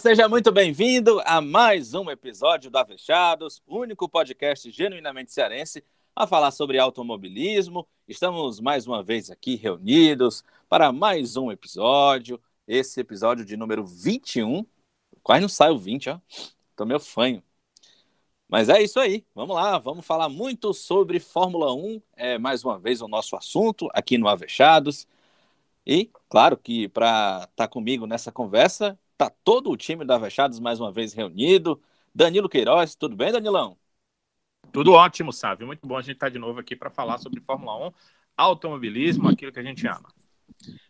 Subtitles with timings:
[0.00, 5.84] Seja muito bem-vindo a mais um episódio do Avechados, único podcast genuinamente cearense
[6.16, 7.86] a falar sobre automobilismo.
[8.08, 14.64] Estamos mais uma vez aqui reunidos para mais um episódio, esse episódio de número 21.
[15.22, 16.18] Quase não sai o 20, ó.
[16.74, 17.42] Tô meio fanho.
[18.48, 22.78] Mas é isso aí, vamos lá, vamos falar muito sobre Fórmula 1, é mais uma
[22.78, 25.06] vez o nosso assunto aqui no Avechados.
[25.86, 30.58] E, claro que para estar tá comigo nessa conversa, tá todo o time do Avechados
[30.58, 31.78] mais uma vez reunido.
[32.14, 33.76] Danilo Queiroz, tudo bem, Danilão?
[34.72, 35.66] Tudo ótimo, sabe?
[35.66, 37.92] Muito bom a gente estar tá de novo aqui para falar sobre Fórmula 1,
[38.34, 40.08] automobilismo, aquilo que a gente ama.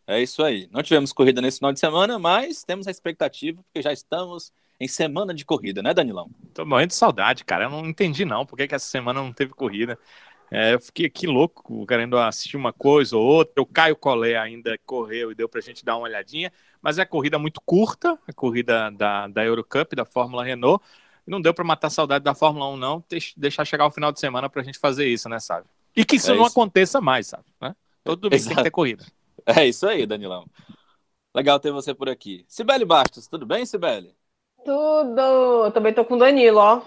[0.07, 0.69] É isso aí.
[0.71, 4.87] Não tivemos corrida nesse final de semana, mas temos a expectativa, porque já estamos em
[4.87, 6.31] semana de corrida, né, Danilão?
[6.55, 7.65] Tô morrendo de saudade, cara.
[7.65, 9.99] Eu não entendi, não, por que, que essa semana não teve corrida.
[10.51, 13.63] É, eu fiquei aqui louco, querendo assistir uma coisa ou outra.
[13.63, 17.39] O Caio Collet ainda correu e deu pra gente dar uma olhadinha, mas é corrida
[17.39, 20.85] muito curta, a corrida da, da Eurocup, da Fórmula Renault.
[21.27, 23.05] Não deu para matar a saudade da Fórmula 1, não.
[23.37, 25.67] Deixar chegar o final de semana pra gente fazer isso, né, sabe?
[25.97, 26.51] E que isso é não isso.
[26.51, 27.45] aconteça mais, sabe?
[27.61, 27.77] Né?
[28.03, 28.49] Todo domingo Exato.
[28.49, 29.05] tem que ter corrida.
[29.47, 30.47] É isso aí, Danilão.
[31.35, 32.45] Legal ter você por aqui.
[32.49, 34.15] Sibeli Bastos, tudo bem, Sibeli?
[34.65, 35.65] Tudo!
[35.67, 36.83] Eu também tô com o Danilo, ó.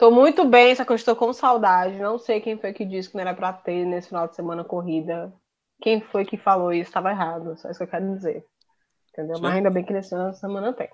[0.00, 1.98] Tô muito bem, só que eu estou com saudade.
[1.98, 4.64] Não sei quem foi que disse que não era pra ter nesse final de semana
[4.64, 5.30] corrida.
[5.82, 7.54] Quem foi que falou isso estava errado.
[7.58, 8.42] Só isso que eu quero dizer.
[9.12, 9.36] Entendeu?
[9.36, 9.42] Sim.
[9.42, 10.88] Mas ainda bem que nesse final de semana tem.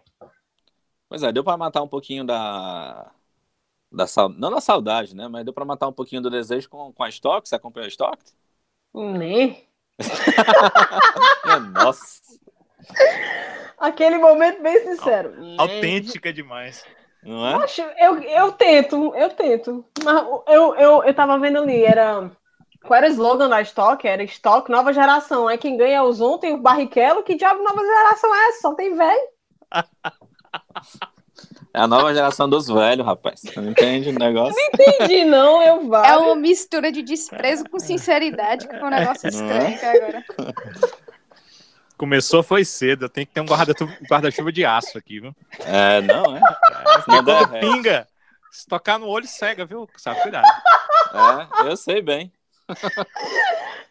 [1.09, 3.13] Pois é, deu pra matar um pouquinho da.
[3.93, 4.29] da sal...
[4.29, 5.29] Não da saudade, né?
[5.29, 7.49] Mas deu pra matar um pouquinho do desejo com, com a Stock.
[7.49, 8.19] Você acompanhou a Stock?
[8.93, 9.69] Nem.
[11.75, 12.23] Nossa.
[13.79, 15.33] Aquele momento bem sincero.
[15.59, 16.85] Autêntica demais.
[17.27, 17.55] Não é?
[17.65, 19.85] Acho, eu, eu tento, eu tento.
[20.05, 22.31] Mas eu, eu, eu tava vendo ali, era.
[22.85, 24.07] Qual era o slogan da Stock?
[24.07, 25.49] Era Stock Nova Geração.
[25.49, 27.25] Aí quem ganha é os ontem, o Barrichello.
[27.25, 28.61] Que diabo nova geração é essa?
[28.61, 29.29] Só tem velho.
[31.75, 33.41] É a nova geração dos velhos, rapaz.
[33.41, 34.55] Você não entende o negócio?
[34.55, 35.97] Não entendi, não, eu vou.
[35.97, 40.25] É uma mistura de desprezo com sinceridade, que é um negócio estranho agora.
[41.97, 45.35] Começou foi cedo, tem que ter um guarda-chuva guarda de aço aqui, viu?
[45.61, 46.41] É, não, é.
[46.41, 48.07] é quando pinga,
[48.51, 49.89] se tocar no olho cega, viu?
[49.97, 50.47] Sabe, cuidado.
[51.15, 52.33] É, eu sei bem.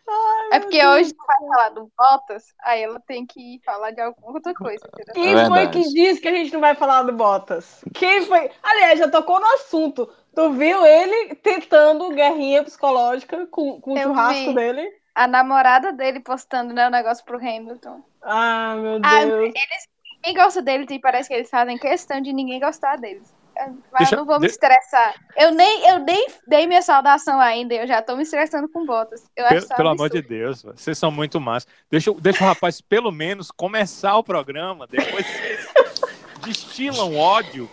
[0.08, 3.92] Ai, é porque Deus hoje não vai falar do Bottas, aí ela tem que falar
[3.92, 4.88] de alguma outra coisa.
[4.88, 5.14] Entendeu?
[5.16, 7.84] Quem é foi que disse que a gente não vai falar do Bottas?
[7.94, 8.52] Quem foi?
[8.62, 10.08] Aliás, já tocou no assunto.
[10.36, 14.54] Tu viu ele tentando guerrinha psicológica com, com o churrasco vi.
[14.54, 14.92] dele?
[15.16, 18.03] A namorada dele postando né, o negócio pro Hamilton.
[18.22, 19.53] Ah, meu ah, Deus.
[19.56, 23.34] Ah, eles, ninguém gosta deles e parece que eles fazem questão de ninguém gostar deles.
[23.58, 25.16] Mas Deixa, não vou me estressar.
[25.38, 29.24] Eu nem, eu nem dei minha saudação ainda, eu já tô me estressando com botas.
[29.34, 31.66] Eu pelo, pelo amor de Deus, vocês são muito massa.
[31.90, 35.72] Deixa, deixa o rapaz, pelo menos, começar o programa, depois vocês
[36.44, 37.70] destilam ódio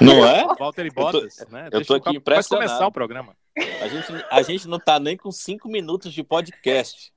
[0.00, 0.46] não é?
[0.58, 1.68] Walter e Bottas, eu tô, né?
[1.70, 2.68] Eu tô aqui impressionado.
[2.68, 3.36] começar o programa.
[3.56, 7.12] A gente, a gente não tá nem com cinco minutos de podcast.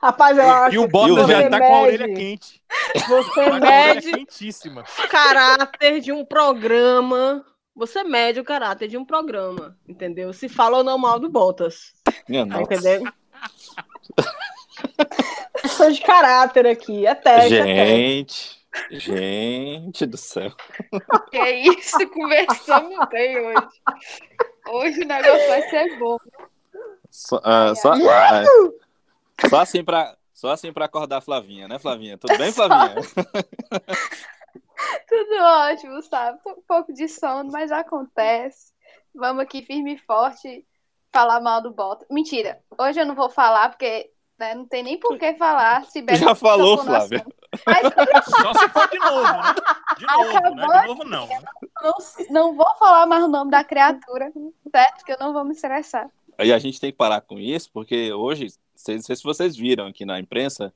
[0.00, 2.62] Rapaz, eu acho E o Bottas já tá com a orelha quente.
[3.08, 4.84] Você mede quentíssima.
[5.10, 7.44] caráter de um programa.
[7.74, 10.32] Você mede o caráter de um programa, entendeu?
[10.32, 11.92] Se fala ou não mal do Bottas.
[12.28, 13.02] Minha tá entendeu?
[15.66, 17.48] Sou de caráter aqui, até.
[17.48, 18.58] Gente.
[18.90, 20.52] Gente do céu.
[21.30, 23.68] Que isso, conversamos bem hoje.
[24.70, 26.16] Hoje o negócio vai ser bom.
[27.10, 28.78] Só, uh, só, uh,
[29.48, 32.16] só assim para só assim para acordar a Flavinha, né, Flavinha?
[32.16, 32.94] Tudo bem, Flavinha?
[35.08, 36.00] Tudo ótimo.
[36.02, 38.72] Tô um pouco de sono, mas acontece.
[39.14, 40.64] Vamos aqui firme e forte
[41.12, 42.06] falar mal do Bota.
[42.10, 45.84] Mentira, hoje eu não vou falar porque né, não tem nem por que falar.
[45.86, 47.26] Se Já falou, Flávia.
[47.66, 47.82] Mas...
[48.24, 49.54] Só se for de novo, né?
[49.98, 50.80] De novo, né?
[50.80, 51.26] De novo não.
[51.26, 51.40] Né?
[51.82, 51.94] não.
[52.30, 54.32] Não vou falar mais o nome da criatura,
[54.70, 55.04] certo?
[55.04, 56.08] Que eu não vou me estressar.
[56.38, 58.46] E a gente tem que parar com isso, porque hoje,
[58.88, 60.72] não sei se vocês viram aqui na imprensa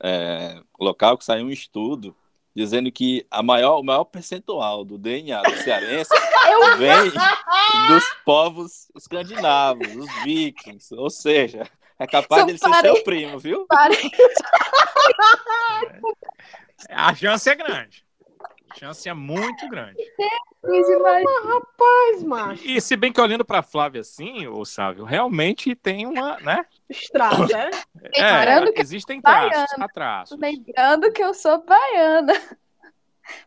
[0.00, 2.14] é, local que saiu um estudo
[2.54, 6.10] dizendo que a maior, o maior percentual do DNA do cearense
[6.76, 7.10] vem
[7.88, 13.66] dos povos escandinavos, os vikings, ou seja, é capaz dele ser seu primo, viu?
[16.90, 18.04] A chance é grande.
[18.70, 19.96] A chance é muito grande.
[20.62, 22.66] Mas, rapaz, macho.
[22.66, 26.64] E se bem que olhando para Flávia assim, o Sávio, realmente tem uma, né?
[26.88, 27.70] Estrada, né?
[28.14, 30.38] É, existem traços, traços.
[30.38, 32.34] Lembrando que eu sou baiana.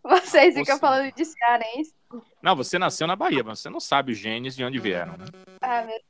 [0.03, 0.79] Vocês ficam você...
[0.79, 1.93] falando de cearense.
[2.41, 5.25] Não, você nasceu na Bahia, mas você não sabe os genes de onde vieram, né?
[5.61, 6.03] Ah, meu Deus.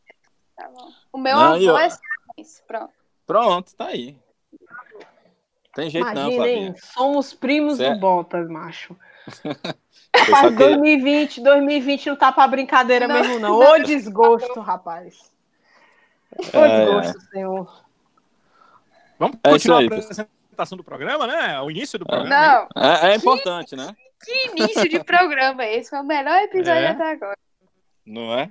[0.55, 0.91] Tá bom.
[1.13, 1.77] O meu não, avô eu...
[1.77, 1.99] é cearense,
[2.67, 2.93] pronto.
[3.25, 4.17] Pronto, tá aí.
[5.73, 6.67] Tem jeito não, Imagina, Flavinha.
[6.67, 6.75] hein?
[6.77, 8.95] Somos primos Cê- do Bottas, macho.
[10.13, 13.57] Rapaz, queria- 2020, 2020 não tá pra brincadeira Não, mesmo, não.
[13.57, 15.31] Ô desgosto, rapaz.
[16.53, 17.85] Ô É, desgosto, senhor.
[19.17, 21.61] Vamos É isso continuar aí, a apresentação do programa, né?
[21.61, 22.35] O início do programa.
[22.35, 22.67] hein?
[22.75, 23.95] Não, É, é importante, né?
[24.23, 25.89] que início de programa esse?
[25.89, 26.87] Foi o melhor episódio É?
[26.89, 27.37] até agora.
[28.05, 28.49] Não é?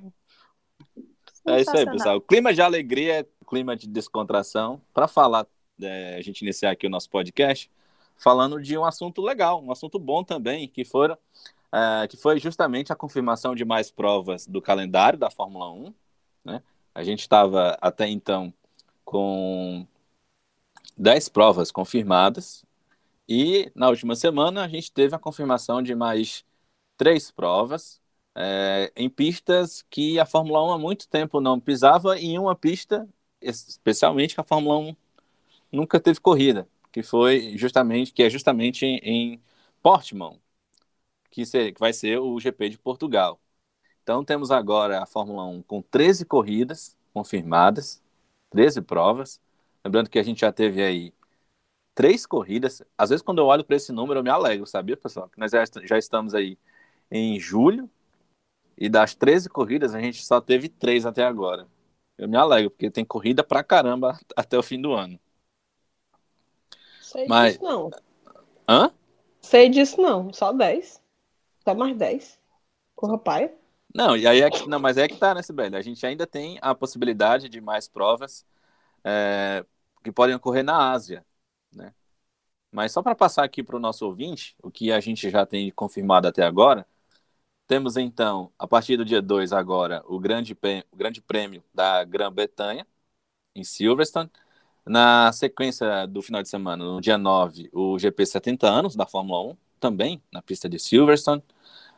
[1.46, 2.16] É isso aí, pessoal.
[2.16, 4.80] O clima de alegria, clima de descontração.
[4.94, 5.46] Para falar,
[5.82, 7.68] é, a gente iniciar aqui o nosso podcast,
[8.16, 11.18] falando de um assunto legal, um assunto bom também, que, foram,
[11.72, 15.94] é, que foi justamente a confirmação de mais provas do calendário da Fórmula 1.
[16.44, 16.62] Né?
[16.94, 18.54] A gente estava até então
[19.04, 19.84] com
[20.96, 22.64] 10 provas confirmadas,
[23.28, 26.44] e na última semana a gente teve a confirmação de mais
[26.96, 28.00] três provas
[28.34, 32.54] é, em pistas que a Fórmula 1 há muito tempo não pisava e em uma
[32.56, 33.08] pista,
[33.40, 34.96] especialmente que a Fórmula 1
[35.72, 39.42] nunca teve corrida, que foi justamente que é justamente em, em
[39.82, 40.40] Portimão,
[41.30, 43.40] que, ser, que vai ser o GP de Portugal.
[44.02, 48.02] Então temos agora a Fórmula 1 com 13 corridas confirmadas,
[48.50, 49.40] 13 provas.
[49.84, 51.12] Lembrando que a gente já teve aí
[51.94, 52.82] três corridas.
[52.96, 55.28] Às vezes, quando eu olho para esse número, eu me alegro, sabia, pessoal?
[55.28, 55.52] Que nós
[55.84, 56.58] já estamos aí
[57.10, 57.90] em julho
[58.78, 61.68] e das 13 corridas, a gente só teve três até agora.
[62.20, 65.18] Eu me alegro, porque tem corrida pra caramba até o fim do ano.
[67.00, 67.90] Sei Mas- disso não.
[68.68, 68.92] Hã?
[69.40, 70.30] Sei disso não.
[70.30, 71.00] Só 10.
[71.64, 72.38] Só mais 10.
[72.94, 73.54] Corra paia.
[73.94, 75.74] Não, e aí é que, não, mas é que tá, né, Sibeli?
[75.74, 78.44] A gente ainda tem a possibilidade de mais provas
[79.02, 79.64] é,
[80.04, 81.24] que podem ocorrer na Ásia,
[81.72, 81.94] né?
[82.70, 85.70] Mas só para passar aqui para o nosso ouvinte, o que a gente já tem
[85.72, 86.86] confirmado até agora,
[87.70, 92.02] temos então, a partir do dia 2 agora, o grande, prêmio, o grande prêmio da
[92.02, 92.84] Grã-Bretanha,
[93.54, 94.28] em Silverstone.
[94.84, 99.52] Na sequência do final de semana, no dia 9, o GP 70 anos da Fórmula
[99.52, 101.44] 1, também na pista de Silverstone.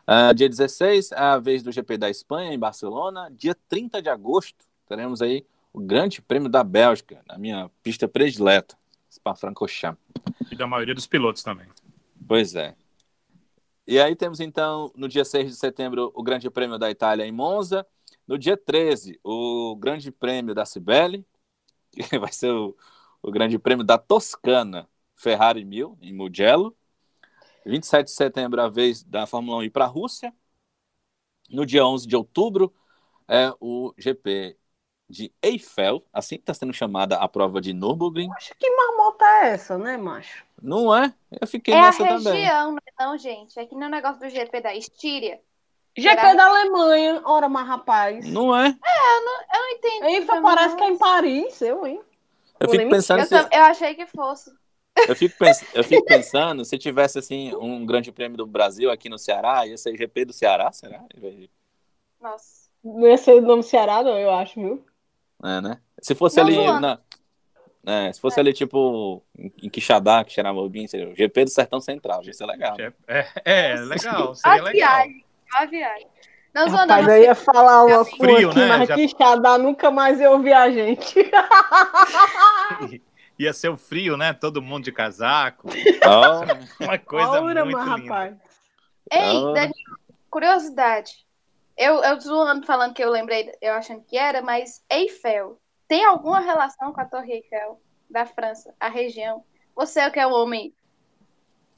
[0.07, 3.31] Uh, dia 16, a vez do GP da Espanha, em Barcelona.
[3.31, 5.43] Dia 30 de agosto, teremos aí
[5.73, 8.77] o Grande Prêmio da Bélgica, na minha pista predileta,
[9.11, 10.03] Spa-Francorchamps.
[10.51, 11.67] E da maioria dos pilotos também.
[12.29, 12.75] Pois é.
[13.87, 17.33] E aí temos então, no dia 6 de setembro, o Grande Prêmio da Itália em
[17.33, 17.87] Monza.
[18.27, 21.27] No dia 13, o Grande Prêmio da Cibele,
[21.93, 22.77] que vai ser o,
[23.23, 26.77] o Grande Prêmio da Toscana, Ferrari 1000, em Mugello.
[27.67, 30.35] 27 de setembro, a vez da Fórmula 1 ir para a Rússia.
[31.51, 32.75] No dia 11 de outubro,
[33.29, 34.57] é o GP
[35.13, 38.31] de Eiffel, assim que está sendo chamada a prova de Nürburgring.
[38.35, 40.43] Acho que marmota é essa, né, macho?
[40.61, 41.13] Não é?
[41.39, 42.33] Eu fiquei É a nessa também.
[42.33, 43.61] região, não é não, gente.
[43.61, 45.39] Aqui no negócio do GP da Estíria.
[45.95, 46.33] GP Será?
[46.35, 47.21] da Alemanha.
[47.27, 48.27] Ora, mas rapaz.
[48.27, 48.69] Não é?
[48.69, 50.07] Eu não entendi.
[50.07, 50.77] Eiffel parece não.
[50.79, 52.01] que é em Paris, eu, hein?
[52.59, 54.51] Eu Vou fico nem pensando Eu, se, eu achei que fosse.
[55.09, 55.63] eu fico, pens...
[55.75, 59.77] eu fico pensando se tivesse assim um grande prêmio do Brasil aqui no Ceará, ia
[59.77, 61.05] ser GP do Ceará, será?
[62.19, 62.63] Nossa.
[62.83, 64.85] Não ia ser o nome Ceará, não, eu acho, viu?
[65.45, 65.79] É, né?
[66.01, 66.99] Se fosse Não, ali na
[67.85, 71.81] é, se fosse ali tipo em Quixadá, que cheirava bem, seria o GP do Sertão
[71.81, 72.77] Central, ia ser legal.
[72.79, 72.93] né?
[73.09, 74.73] É, é, é legal, A seria legal.
[74.73, 75.25] viagem.
[75.55, 76.07] A viagem.
[76.55, 78.67] Rapaz, não eu ia falar uma Frio, coisa aqui, né?
[78.69, 81.19] mas Já- que xadá nunca mais eu ouvi a gente.
[83.39, 84.33] Ia ser o frio, né?
[84.33, 85.69] Todo mundo de casaco.
[86.07, 88.09] Ó, Uma coisa Ora, muito mas, linda.
[88.13, 88.37] rapaz.
[89.11, 89.43] Ei.
[89.55, 89.99] Danilo,
[90.31, 91.22] curiosidade.
[91.77, 96.41] Eu, eu zoando, falando que eu lembrei, eu achando que era, mas Eiffel tem alguma
[96.41, 99.43] relação com a Torre Eiffel da França, a região?
[99.75, 100.75] Você que é um homem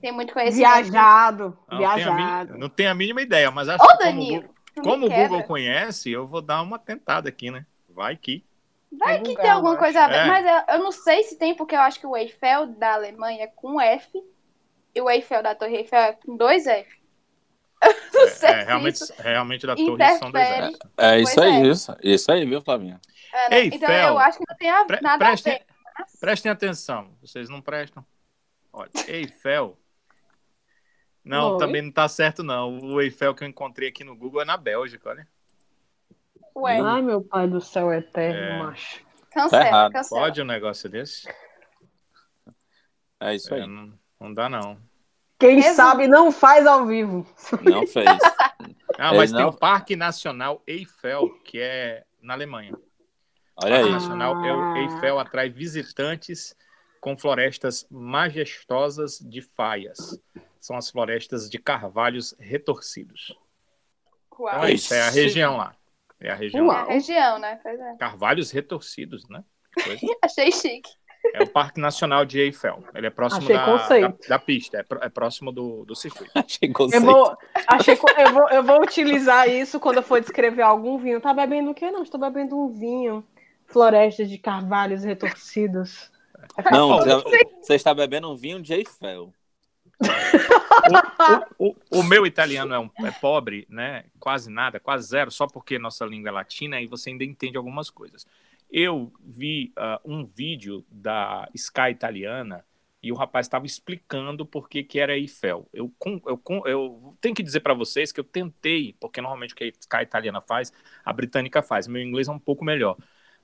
[0.01, 0.91] tem muito conhecimento.
[0.91, 2.15] Viajado, Não tenho, a viajado.
[2.17, 5.07] mínima, não tenho a mínima ideia, mas acho Ô, que como, o Danilo, Google- como
[5.07, 5.29] o quebra.
[5.29, 7.65] Google conhece, eu vou dar uma tentada aqui, né?
[7.89, 8.45] Vai que.
[8.93, 10.15] Vai É que tem alguma coisa a ver.
[10.17, 10.25] É.
[10.27, 13.45] Mas eu, eu não sei se tem, porque eu acho que o Eiffel da Alemanha
[13.45, 14.23] é com F
[14.95, 17.01] e o Eiffel da Torre Eiffel é com dois F.
[18.13, 20.47] Não sei É, se realmente, isso- realmente da torre são dois
[20.99, 21.67] é isso aí, é.
[21.67, 21.97] isso.
[22.03, 23.01] Isso aí, viu, Flavinha?
[23.33, 23.65] é, né?
[23.67, 24.09] Então Eiffel.
[24.09, 25.67] eu acho que não tem a- Pre- nada a prestem, ver.
[26.21, 28.05] prestem atenção, vocês não prestam.
[28.73, 29.79] Olha, Eiffel.
[31.25, 31.59] Não, Oi?
[31.59, 32.79] também não tá certo, não.
[32.81, 35.27] O Eiffel que eu encontrei aqui no Google é na Bélgica, olha.
[36.57, 38.59] Ué, Ai, meu pai do céu eterno, É.
[38.59, 39.01] macho.
[39.33, 40.21] cancela, Tá cancela.
[40.21, 41.27] Pode um negócio desse?
[43.21, 43.67] É isso É, aí.
[43.67, 44.79] não, não dá, não.
[45.47, 47.27] Quem sabe não faz ao vivo.
[47.63, 48.07] Não fez.
[48.97, 49.49] Ah, É, mas tem não.
[49.49, 52.73] o Parque Nacional Eiffel, que é na Alemanha.
[53.57, 53.81] Olha O aí.
[53.81, 56.55] Parque Nacional é o Eiffel atrai visitantes
[57.01, 60.17] com florestas majestosas de faias.
[60.61, 63.37] São as florestas de carvalhos retorcidos.
[64.39, 64.49] Uau.
[64.53, 65.75] Então é isso, é a região lá.
[66.21, 66.67] É a região.
[66.69, 66.77] Uau.
[66.77, 67.59] É a região, né?
[67.65, 67.97] Pois é.
[67.97, 69.43] Carvalhos retorcidos, né?
[70.23, 70.91] Achei chique.
[71.33, 72.85] É o Parque Nacional de Eiffel.
[72.95, 73.77] Ele é próximo da,
[74.09, 76.31] da, da pista, é, pró- é próximo do, do circuito.
[76.39, 77.05] Achei Eu conceito.
[77.05, 81.21] vou, achei eu vou, eu vou utilizar isso quando eu for descrever algum vinho.
[81.21, 81.91] Tá bebendo o quê?
[81.91, 83.25] Não, estou bebendo um vinho.
[83.67, 86.11] Florestas de carvalhos retorcidos.
[86.71, 89.33] Não, você- você está bebendo um vinho de Eiffel.
[91.59, 94.05] O, o- o meu italiano é, um- é pobre, né?
[94.21, 97.89] Quase nada, quase zero, só porque nossa língua é latina e você ainda entende algumas
[97.91, 98.27] coisas.
[98.77, 102.65] Eu vi ah, um vídeo da Sky italiana
[103.01, 105.69] e o rapaz estava explicando por que, que era Eiffel.
[105.73, 105.95] Eu,
[106.27, 109.69] eu, eu tenho que dizer para vocês que eu tentei, porque normalmente o que a
[109.69, 110.73] Sky italiana faz,
[111.05, 111.87] a britânica faz.
[111.87, 112.97] Meu inglês é um pouco melhor.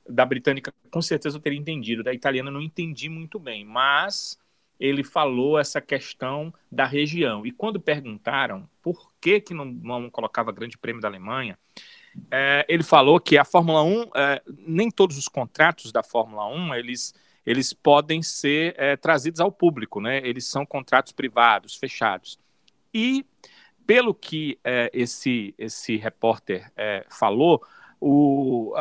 [0.08, 2.02] Da britânica, com certeza eu teria entendido.
[2.02, 3.64] Da italiana, não entendi muito bem.
[3.64, 4.36] Mas
[4.80, 7.46] ele falou essa questão da região.
[7.46, 11.56] E quando perguntaram por que, que não, não colocava Grande Prêmio da Alemanha,
[12.30, 16.74] é, ele falou que a Fórmula 1, é, nem todos os contratos da Fórmula 1,
[16.74, 17.14] eles,
[17.46, 20.18] eles podem ser é, trazidos ao público, né?
[20.18, 22.38] Eles são contratos privados, fechados.
[22.92, 23.24] E,
[23.86, 27.62] pelo que é, esse, esse repórter é, falou,
[28.00, 28.72] o,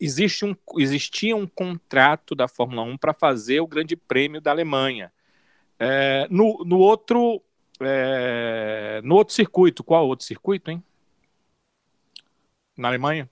[0.00, 5.12] existe um, existia um contrato da Fórmula 1 para fazer o Grande Prêmio da Alemanha.
[5.78, 7.42] É, no, no outro
[9.02, 10.80] no outro circuito, qual outro circuito, hein?
[12.76, 13.30] Na Alemanha?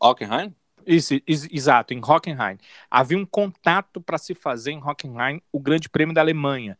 [0.00, 0.54] Hockenheim?
[0.86, 2.58] Isso, ex- exato, em Hockenheim.
[2.90, 6.78] Havia um contato para se fazer em Hockenheim o Grande Prêmio da Alemanha.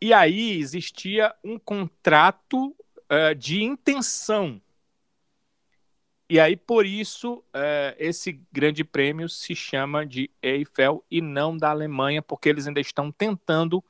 [0.00, 2.74] E aí existia um contrato
[3.08, 4.60] eh, de intenção.
[6.30, 11.70] E aí, por isso, eh, esse grande prêmio se chama de Eiffel e não da
[11.70, 13.82] Alemanha, porque eles ainda estão tentando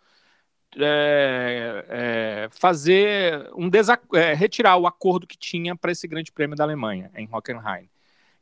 [0.76, 6.56] eh, eh, fazer um desac- eh, retirar o acordo que tinha para esse grande prêmio
[6.56, 7.88] da Alemanha, em Hockenheim.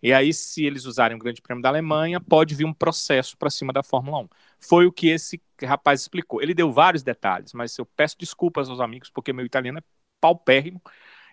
[0.03, 3.51] E aí, se eles usarem o Grande Prêmio da Alemanha, pode vir um processo para
[3.51, 4.29] cima da Fórmula 1.
[4.61, 6.41] Foi o que esse rapaz explicou.
[6.43, 9.83] Ele deu vários detalhes, mas eu peço desculpas aos amigos, porque meu italiano é
[10.21, 10.81] paupérrimo.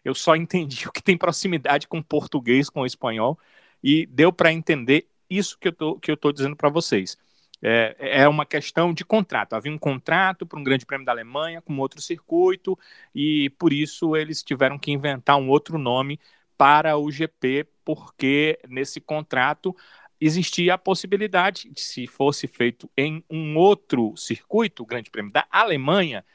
[0.03, 3.39] Eu só entendi o que tem proximidade com o português, com o espanhol,
[3.83, 7.17] e deu para entender isso que eu tô, que eu tô dizendo para vocês.
[7.65, 9.53] É, é uma questão de contrato.
[9.53, 12.77] Havia um contrato para um Grande Prêmio da Alemanha com outro circuito,
[13.15, 16.19] e por isso eles tiveram que inventar um outro nome
[16.57, 19.75] para o GP, porque nesse contrato
[20.19, 25.45] existia a possibilidade, de, se fosse feito em um outro circuito, o Grande Prêmio da
[25.49, 26.25] Alemanha,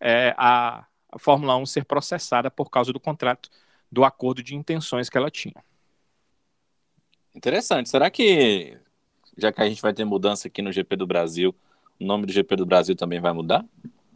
[0.00, 3.50] é, a, a Fórmula 1 ser processada por causa do contrato,
[3.90, 5.64] do acordo de intenções que ela tinha.
[7.34, 7.88] Interessante.
[7.88, 8.78] Será que,
[9.36, 11.54] já que a gente vai ter mudança aqui no GP do Brasil,
[12.00, 13.64] o nome do GP do Brasil também vai mudar?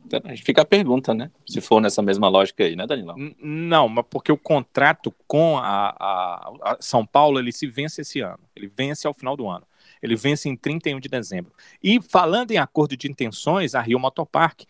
[0.06, 1.30] Então, A gente fica a pergunta, né?
[1.46, 3.16] Se for nessa mesma lógica aí, né, Danilão?
[3.40, 8.20] Não, mas porque o contrato com a, a- a São Paulo ele se vence esse
[8.20, 8.40] ano.
[8.56, 9.66] Ele vence ao final do ano.
[10.02, 11.52] Ele vence em 31 de dezembro.
[11.82, 14.62] E falando em acordo de intenções, a Rio Motor Park,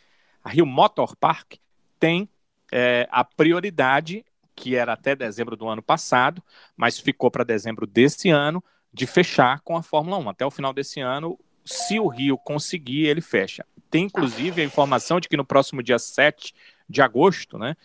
[0.42, 1.54] a Rio Motor Park
[1.99, 2.28] tem
[2.73, 6.42] é, a prioridade, que era até dezembro do ano passado,
[6.76, 10.28] mas ficou para dezembro desse ano, de fechar com a Fórmula 1.
[10.30, 13.64] Até o final desse ano, se o Rio conseguir, ele fecha.
[13.90, 16.54] Tem inclusive a informação de que no próximo dia 7
[16.88, 17.76] de agosto, né,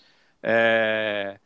[0.41, 1.39] é,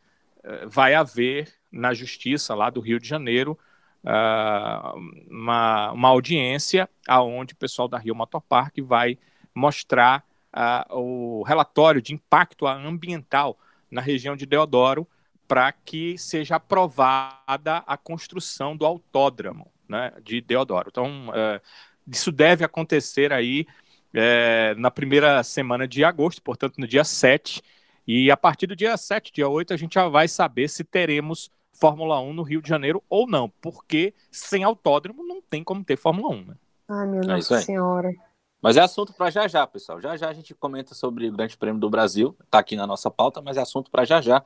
[0.43, 3.57] é, vai haver na justiça lá do Rio de Janeiro
[4.05, 4.93] ah,
[5.29, 9.17] uma, uma audiência aonde o pessoal da Rio Motor Park vai
[9.53, 13.57] mostrar ah, o relatório de impacto ambiental
[13.91, 15.07] na região de Deodoro
[15.50, 20.89] para que seja aprovada a construção do autódromo né, de Deodoro.
[20.91, 21.60] Então, eh,
[22.08, 23.65] isso deve acontecer aí
[24.13, 27.63] eh, na primeira semana de agosto, portanto, no dia 7.
[28.08, 31.50] E a partir do dia 7, dia 8, a gente já vai saber se teremos
[31.74, 35.98] Fórmula 1 no Rio de Janeiro ou não, porque sem autódromo não tem como ter
[35.98, 36.46] Fórmula 1.
[36.46, 36.56] Né?
[36.89, 37.63] Ai, minha É Nossa aí.
[37.63, 38.13] Senhora.
[38.62, 40.00] Mas é assunto para já já, pessoal.
[40.00, 42.36] Já já a gente comenta sobre o Grande Prêmio do Brasil.
[42.44, 44.44] Está aqui na nossa pauta, mas é assunto para já já.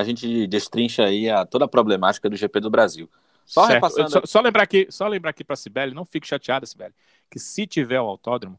[0.00, 3.08] A gente destrincha aí a, toda a problemática do GP do Brasil.
[3.44, 4.10] Só repassando.
[4.10, 6.94] Só, só lembrar aqui, só lembrar aqui para Sibeli, não fique chateada, Sibeli,
[7.30, 8.58] que se tiver o autódromo,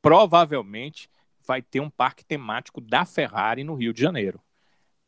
[0.00, 1.10] provavelmente
[1.46, 4.40] vai ter um parque temático da Ferrari no Rio de Janeiro.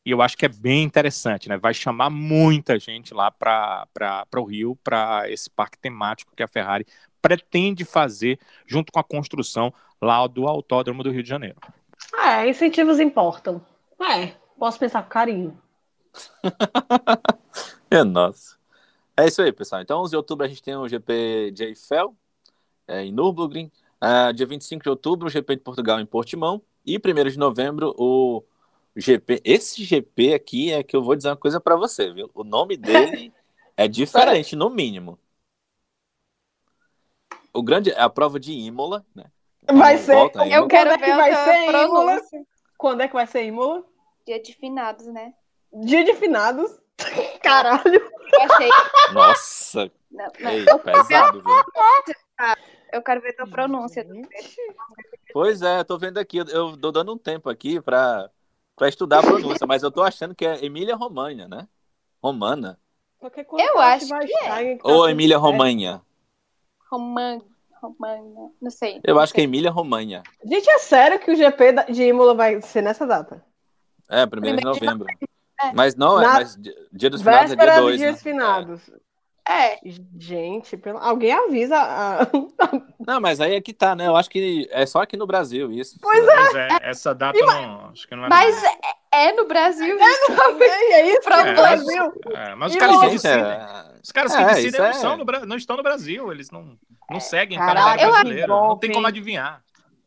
[0.04, 1.58] E eu acho que é bem interessante, né?
[1.58, 3.86] Vai chamar muita gente lá para
[4.36, 6.86] o Rio, para esse parque temático que a Ferrari
[7.20, 11.58] pretende fazer junto com a construção lá do Autódromo do Rio de Janeiro.
[12.18, 13.64] É, incentivos importam.
[14.00, 15.60] É, posso pensar com carinho.
[17.90, 18.56] É nossa.
[19.16, 19.82] É isso aí, pessoal.
[19.82, 22.16] Então, 11 de outubro a gente tem o GP de Eiffel,
[22.88, 23.70] é, em Nürburgring.
[24.00, 26.62] Ah, dia 25 de outubro, o GP de Portugal em Portimão.
[26.86, 28.44] E 1 de novembro, o
[28.96, 29.42] GP.
[29.44, 32.30] Esse GP aqui é que eu vou dizer uma coisa para você, viu?
[32.34, 33.32] O nome dele
[33.76, 35.18] é diferente, no mínimo.
[37.52, 39.30] o grande é a prova de Imola, né?
[39.72, 40.14] Vai Então, ser.
[40.14, 40.68] volta aí, Eu Imola.
[40.68, 42.20] quero Quando é que ver vai ser Imola?
[42.78, 43.84] Quando é que vai ser Imola?
[44.26, 45.34] Dia de finados, né?
[45.72, 46.70] Dia de finados.
[47.42, 48.10] Caralho.
[48.32, 48.68] Eu achei.
[49.12, 50.50] Nossa, Não, não.
[50.50, 51.54] ei, pesado, viu?
[52.92, 54.06] Eu quero ver tua pronúncia.
[55.32, 58.30] Pois é, tô vendo aqui, eu tô dando um tempo aqui pra,
[58.76, 61.68] pra estudar a pronúncia, mas eu tô achando que é Emília Romagna, né?
[62.22, 62.78] Romana.
[63.20, 64.78] Eu acho que é.
[64.82, 66.02] Ou Emília Romanha.
[66.90, 67.44] Romana.
[67.80, 68.50] Romana.
[68.60, 69.00] Não sei.
[69.04, 70.22] Eu acho que é Emília Romanha.
[70.44, 73.44] Gente, é sério que o GP de Imola vai ser nessa data?
[74.08, 75.29] É, primeiro de Primeiro de novembro.
[75.62, 75.72] É.
[75.74, 78.18] Mas não, é, Na- mas di- dia dos finados é dia dos 2, dias né?
[78.18, 78.90] finados.
[79.48, 79.78] É.
[80.18, 80.98] Gente, pelo...
[80.98, 81.76] alguém avisa.
[81.76, 82.26] a-
[83.04, 84.06] Não, mas aí é que tá, né?
[84.06, 85.98] Eu acho que é só aqui no Brasil isso.
[86.00, 87.86] Pois Mas é, essa data não.
[87.90, 88.28] Acho que não é.
[88.28, 89.96] Mas é, é no Brasil.
[89.98, 90.32] isso.
[90.92, 92.12] é isso, Pra no É, Brasil.
[92.32, 93.40] É, mas os E caras que decidem.
[93.40, 96.50] É, Os caras É, que decidem não, é- são no não estão no Brasil, eles
[96.50, 96.78] não,
[97.10, 98.48] não seguem o calendário brasileiro.
[98.48, 99.62] Não tem como adivinhar.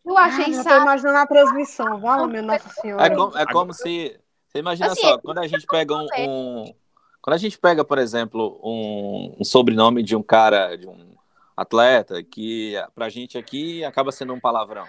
[0.05, 1.99] Eu achei Ah, eu tô imaginando a transmissão.
[2.01, 3.05] Fala, meu Nossa Senhora.
[3.05, 4.17] É como, é como se.
[4.53, 6.75] Você imagina Assim, só, quando a gente pega um, um-
[7.21, 11.15] Quando a gente pega, por exemplo, um, um sobrenome de um cara, de um
[11.57, 14.85] atleta, que pra gente aqui acaba sendo um palavrão.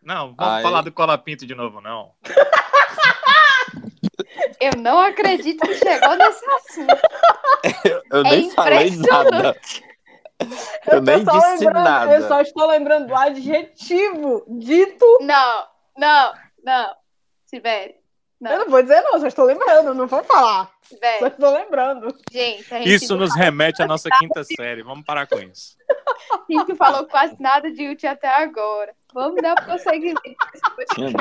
[0.00, 2.12] Não, vamos Aí- falar do Colapinto de novo, não.
[4.60, 6.94] Eu não acredito que chegou nesse assunto.
[7.84, 9.56] Eu, eu É nem falei nada.
[10.86, 12.14] Eu Eu nem disse nada.
[12.14, 15.04] Eu só estou lembrando do adjetivo dito.
[15.20, 15.66] Não,
[15.96, 16.32] não,
[16.64, 16.94] não.
[17.46, 17.96] Sibeli,
[18.40, 18.52] Não.
[18.52, 20.70] Eu não vou dizer, não, só estou lembrando, não vou falar.
[20.82, 22.16] Só Sibeli, estou lembrando.
[22.30, 24.82] gente, a gente Isso nos remete à nossa quinta série.
[24.82, 25.76] Vamos parar com isso.
[26.30, 28.94] A gente falou quase nada de Uti até agora.
[29.12, 30.22] Vamos dar prosseguimento.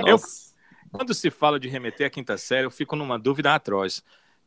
[0.05, 0.19] Eu-.
[0.91, 4.03] Quando se fala de remeter à quinta série, eu fico numa dúvida atroz.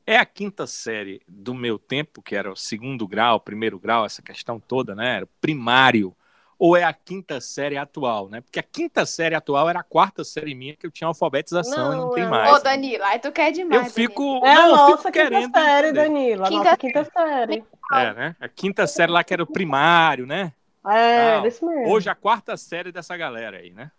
[0.07, 4.23] É a quinta série do meu tempo, que era o segundo grau, primeiro grau, essa
[4.23, 5.17] questão toda, né?
[5.17, 6.17] Era o primário.
[6.63, 8.43] Ou é a quinta série atual, né?
[8.43, 11.97] Porque a quinta série atual era a quarta série minha que eu tinha alfabetização e
[11.97, 12.53] não Não, tem é- mais.
[12.53, 13.87] Ô, Danilo, aí tu quer demais.
[13.87, 14.23] eu fico.
[14.45, 15.53] É não, a eu nossa fico quinta querendo.
[15.55, 16.03] série, entender.
[16.03, 16.45] Danilo.
[16.45, 17.65] A Quinta- nossa quinta série.
[17.95, 18.37] É, né?
[18.39, 20.53] A quinta série lá que era o primário, né?
[20.87, 21.89] É, Não, desse mesmo.
[21.91, 23.91] Hoje a quarta série dessa galera aí, né?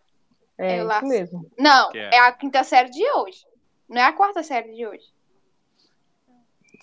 [0.58, 1.08] é Eu isso laço.
[1.08, 1.52] mesmo.
[1.58, 2.16] Não, é?
[2.16, 3.44] é a quinta série de hoje.
[3.90, 5.04] Não é a quarta série de hoje.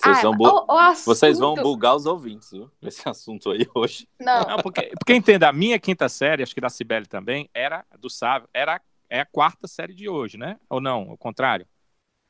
[0.00, 2.70] Vocês, Ah, vão bu- o- o assunto- Vocês vão bugar os ouvintes, viu?
[2.82, 4.08] Esse assunto aí hoje.
[4.20, 7.84] Não, Não, porque, porque entenda, a minha quinta série, acho que da Cibele também, era
[7.98, 8.80] do Sávio, era
[9.10, 10.58] é a quarta série de hoje, né?
[10.68, 11.10] Ou não?
[11.10, 11.66] O contrário?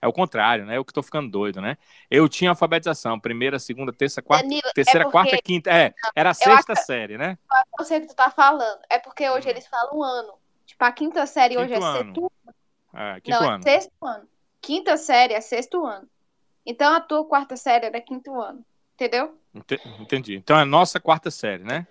[0.01, 0.77] É o contrário, né?
[0.77, 1.77] Eu que tô ficando doido, né?
[2.09, 5.71] Eu tinha alfabetização, primeira, segunda, terça, quarta, Danilo, terceira, é porque quarta, quinta.
[5.73, 7.37] É, era a sexta ac- série, né?
[7.77, 8.79] eu sei o que tu tá falando.
[8.89, 10.35] É porque hoje eles falam ano.
[10.65, 12.15] Tipo, a quinta série hoje é Quinto ano.
[12.15, 12.33] sexto
[12.95, 13.59] É, quinto Não, ano.
[13.67, 14.29] é sexto ano.
[14.61, 16.09] Quinta série é sexto ano.
[16.71, 18.65] Então a tua quarta série era quinto ano.
[18.95, 19.39] Entendeu?
[19.55, 20.35] Ente- Entendi.
[20.37, 21.87] Então é a nossa quarta série, né?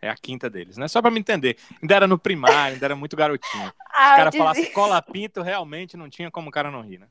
[0.00, 0.88] É a quinta deles, né?
[0.88, 1.56] Só pra me entender.
[1.82, 3.66] Ainda era no primário, ainda era muito garotinho.
[3.66, 6.70] Se Ah, o cara eu falasse dizia- cola pinto, realmente não tinha como o cara
[6.70, 7.06] não rir, né?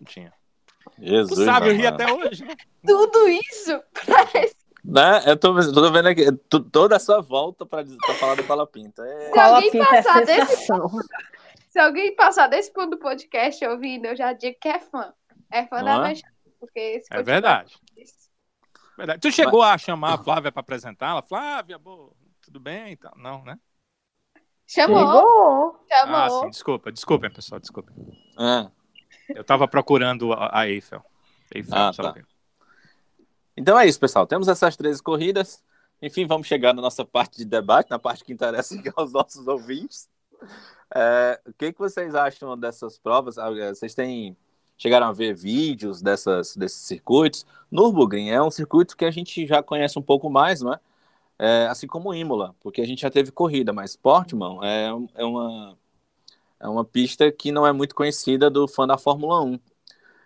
[0.00, 0.32] Não tinha.
[0.98, 1.38] Jesus.
[1.38, 2.54] Tu sabe, eu ri até hoje, né?
[2.86, 3.82] Tudo isso
[4.84, 5.22] Né?
[5.26, 7.82] Eu tô, tô vendo aqui tu- toda a sua volta pra
[8.18, 9.02] falar do Palapinta.
[9.02, 9.30] É...
[9.32, 10.90] Se alguém Cola é passar desse- sensação.
[11.70, 15.12] Se alguém passar desse ponto do podcast ouvindo, eu já digo que é fã.
[15.50, 16.08] É fã Não da é?
[16.10, 16.33] Vexame,
[16.64, 17.74] Porque esse É verdade.
[18.96, 19.20] Verdade.
[19.20, 21.22] Tu chegou a chamar a Flávia pra apresentá-la?
[21.22, 22.92] Flávia, boa, tudo bem?
[22.92, 23.58] Então, não, né?
[24.66, 25.86] Chamou, Ligou.
[25.88, 26.16] chamou.
[26.16, 27.94] Ah, sim, desculpa, desculpem, pessoal, desculpem.
[28.38, 28.70] É.
[29.36, 31.04] Eu tava procurando a, a Eiffel.
[31.54, 32.14] Eiffel, Ah, tá.
[33.56, 34.26] Então é isso, pessoal.
[34.26, 35.62] Temos essas três corridas.
[36.00, 40.08] Enfim, vamos chegar na nossa parte de debate, na parte que interessa aos nossos ouvintes.
[40.94, 43.38] É, o que, que vocês acham dessas provas?
[43.38, 44.36] Ah, é, Vocês têm
[44.76, 47.46] chegaram a ver vídeos dessas, desses circuitos?
[47.70, 50.80] Nürburgring é um circuito que a gente já conhece um pouco mais, não é?
[51.38, 55.76] É, assim como Imola, porque a gente já teve corrida, mas Portman é, é uma
[56.60, 59.58] é uma pista que não é muito conhecida do fã da Fórmula 1.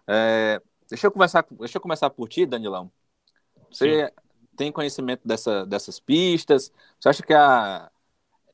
[0.06, 2.90] É, deixa eu conversar, deixa eu começar por ti, Danilão.
[3.70, 4.12] Você
[4.56, 6.72] tem conhecimento dessa, dessas pistas?
[6.98, 7.90] Você acha que a,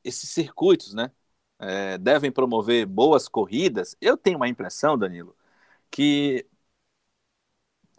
[0.03, 1.11] esses circuitos, né,
[1.59, 3.95] é, devem promover boas corridas?
[4.01, 5.35] Eu tenho uma impressão, Danilo,
[5.95, 6.45] que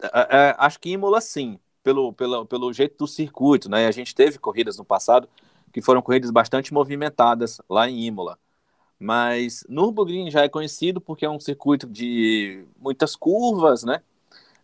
[0.03, 3.87] é, é, acho que Imola sim, pelo, pelo, pelo jeito do circuito, né?
[3.87, 5.27] A gente teve corridas no passado
[5.73, 8.37] que foram corridas bastante movimentadas lá em Imola.
[8.99, 14.03] Mas Nürburgring já é conhecido porque é um circuito de muitas curvas, né?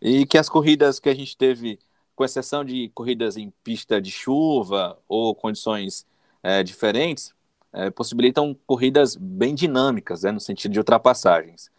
[0.01, 1.79] E que as corridas que a gente teve,
[2.15, 6.05] com exceção de corridas em pista de chuva ou condições
[6.43, 7.33] é, diferentes,
[7.73, 11.71] é, possibilitam corridas bem dinâmicas, né, no sentido de ultrapassagens.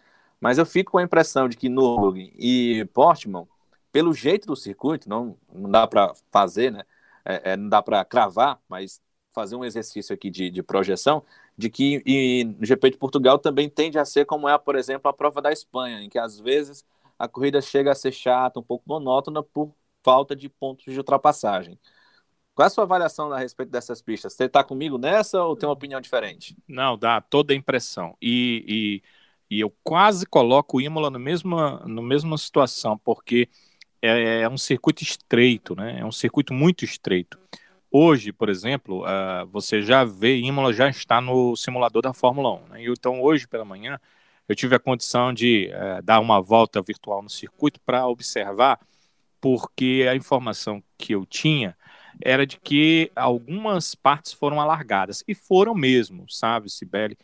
[0.44, 3.48] Mas eu fico com a impressão de que Nürburgring e Portimão,
[3.90, 6.82] pelo jeito do circuito, não, não dá para fazer, né?
[7.24, 9.00] É, é, não dá para cravar, mas
[9.32, 11.24] fazer um exercício aqui de, de projeção
[11.56, 15.08] de que e, no GP de Portugal também tende a ser como é, por exemplo,
[15.08, 16.84] a prova da Espanha, em que às vezes
[17.18, 21.78] a corrida chega a ser chata, um pouco monótona por falta de pontos de ultrapassagem.
[22.54, 24.34] Qual é a sua avaliação a respeito dessas pistas?
[24.34, 26.54] Você está comigo nessa ou tem uma opinião diferente?
[26.68, 28.14] Não, dá toda a impressão.
[28.20, 29.02] E, e,
[29.54, 33.48] e eu quase coloco o Imola na mesma, na mesma situação, porque
[34.02, 36.00] é, é, um circuito estreito, né?
[36.00, 37.38] É um circuito muito estreito.
[37.90, 42.68] Hoje, por exemplo, uh, você já vê, Imola já está no simulador da Fórmula 1.
[42.70, 42.84] Né?
[42.86, 44.00] Então, hoje pela manhã,
[44.48, 48.80] eu tive a condição de uh, dar uma volta virtual no circuito para observar,
[49.40, 51.76] porque a informação que eu tinha
[52.20, 57.16] era de que algumas partes foram alargadas, e foram mesmo, sabe, Sibeli,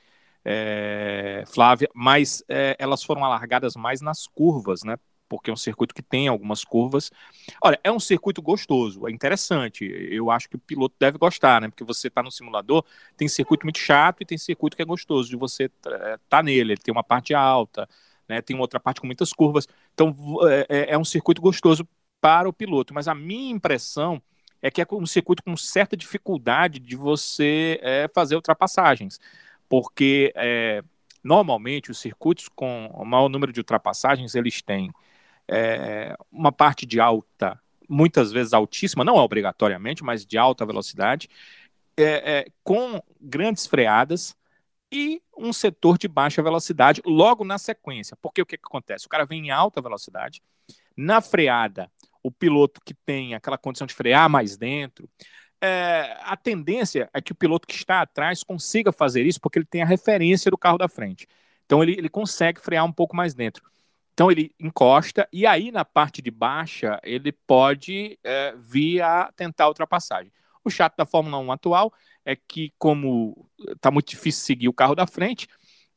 [0.44, 4.96] é, Flávia, mas é, elas foram alargadas mais nas curvas, né?
[5.28, 7.10] Porque é um circuito que tem algumas curvas.
[7.62, 9.84] Olha, é um circuito gostoso, é interessante.
[9.84, 11.68] Eu acho que o piloto deve gostar, né?
[11.68, 12.84] Porque você está no simulador,
[13.16, 16.42] tem circuito muito chato e tem circuito que é gostoso de você estar é, tá
[16.42, 16.72] nele.
[16.72, 17.88] Ele tem uma parte alta,
[18.28, 18.42] né?
[18.42, 19.68] Tem outra parte com muitas curvas.
[19.94, 20.14] Então
[20.48, 21.86] é, é, é um circuito gostoso
[22.20, 22.92] para o piloto.
[22.92, 24.20] Mas a minha impressão
[24.62, 29.18] é que é um circuito com certa dificuldade de você é, fazer ultrapassagens,
[29.70, 30.82] porque é,
[31.22, 34.90] normalmente os circuitos com o maior número de ultrapassagens eles têm
[35.46, 41.28] é, uma parte de alta, muitas vezes altíssima, não é obrigatoriamente, mas de alta velocidade,
[41.96, 44.36] é, é, com grandes freadas
[44.90, 48.16] e um setor de baixa velocidade logo na sequência.
[48.20, 49.06] Porque o que, que acontece?
[49.06, 50.42] O cara vem em alta velocidade,
[50.96, 51.88] na freada
[52.22, 55.08] o piloto que tem aquela condição de frear mais dentro,
[55.60, 59.66] é, a tendência é que o piloto que está atrás consiga fazer isso porque ele
[59.66, 61.26] tem a referência do carro da frente.
[61.66, 63.62] Então ele, ele consegue frear um pouco mais dentro.
[64.12, 69.64] Então ele encosta e aí na parte de baixa ele pode é, vir a tentar
[69.64, 70.32] a ultrapassagem.
[70.64, 71.92] O chato da Fórmula 1 atual
[72.24, 75.48] é que, como está muito difícil seguir o carro da frente,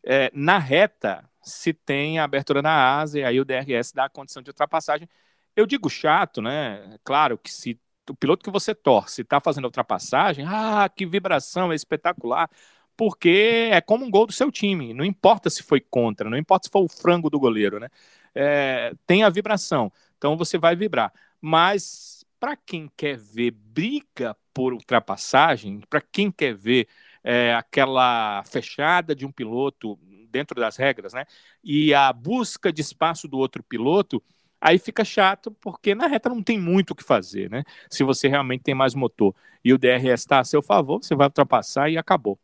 [0.05, 4.09] é, na reta se tem a abertura na asa e aí o DRS dá a
[4.09, 5.07] condição de ultrapassagem
[5.55, 6.97] eu digo chato, né?
[7.03, 11.75] Claro que se o piloto que você torce está fazendo ultrapassagem, ah, que vibração, é
[11.75, 12.49] espetacular,
[12.95, 16.67] porque é como um gol do seu time, não importa se foi contra, não importa
[16.67, 17.89] se foi o frango do goleiro, né?
[18.35, 21.13] É, tem a vibração, então você vai vibrar.
[21.41, 26.87] Mas para quem quer ver briga por ultrapassagem, para quem quer ver
[27.23, 29.97] é, aquela fechada de um piloto
[30.29, 31.25] dentro das regras, né?
[31.63, 34.21] E a busca de espaço do outro piloto,
[34.63, 37.63] aí fica chato, porque na reta não tem muito o que fazer, né?
[37.89, 41.27] Se você realmente tem mais motor e o DRS está a seu favor, você vai
[41.27, 42.39] ultrapassar e acabou.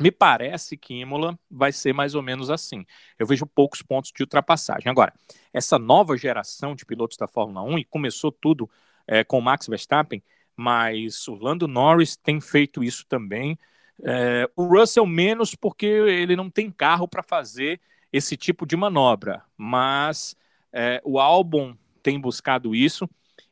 [0.00, 2.86] Me parece que Imola vai ser mais ou menos assim.
[3.18, 4.88] Eu vejo poucos pontos de ultrapassagem.
[4.88, 5.12] Agora,
[5.52, 8.70] essa nova geração de pilotos da Fórmula 1, e começou tudo
[9.06, 10.22] é, com Max Verstappen,
[10.56, 13.58] mas o Lando Norris tem feito isso também.
[14.04, 17.80] É, o Russell menos porque ele não tem carro para fazer
[18.12, 20.36] esse tipo de manobra, mas
[20.72, 23.08] é, o álbum tem buscado isso.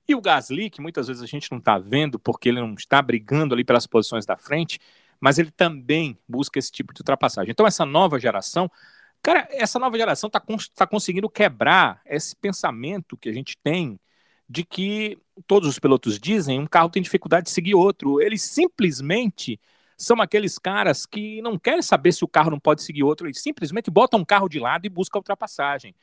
[0.06, 3.00] E o Gasly, que muitas vezes a gente não está vendo porque ele não está
[3.02, 4.80] brigando ali pelas posições da frente,
[5.20, 7.50] mas ele também busca esse tipo de ultrapassagem.
[7.50, 8.70] Então, essa nova geração,
[9.22, 10.42] cara, essa nova geração está
[10.74, 14.00] tá conseguindo quebrar esse pensamento que a gente tem
[14.48, 18.20] de que todos os pilotos dizem um carro tem dificuldade de seguir outro.
[18.20, 19.60] Eles simplesmente
[19.94, 23.42] são aqueles caras que não querem saber se o carro não pode seguir outro, eles
[23.42, 25.94] simplesmente botam um carro de lado e buscam a ultrapassagem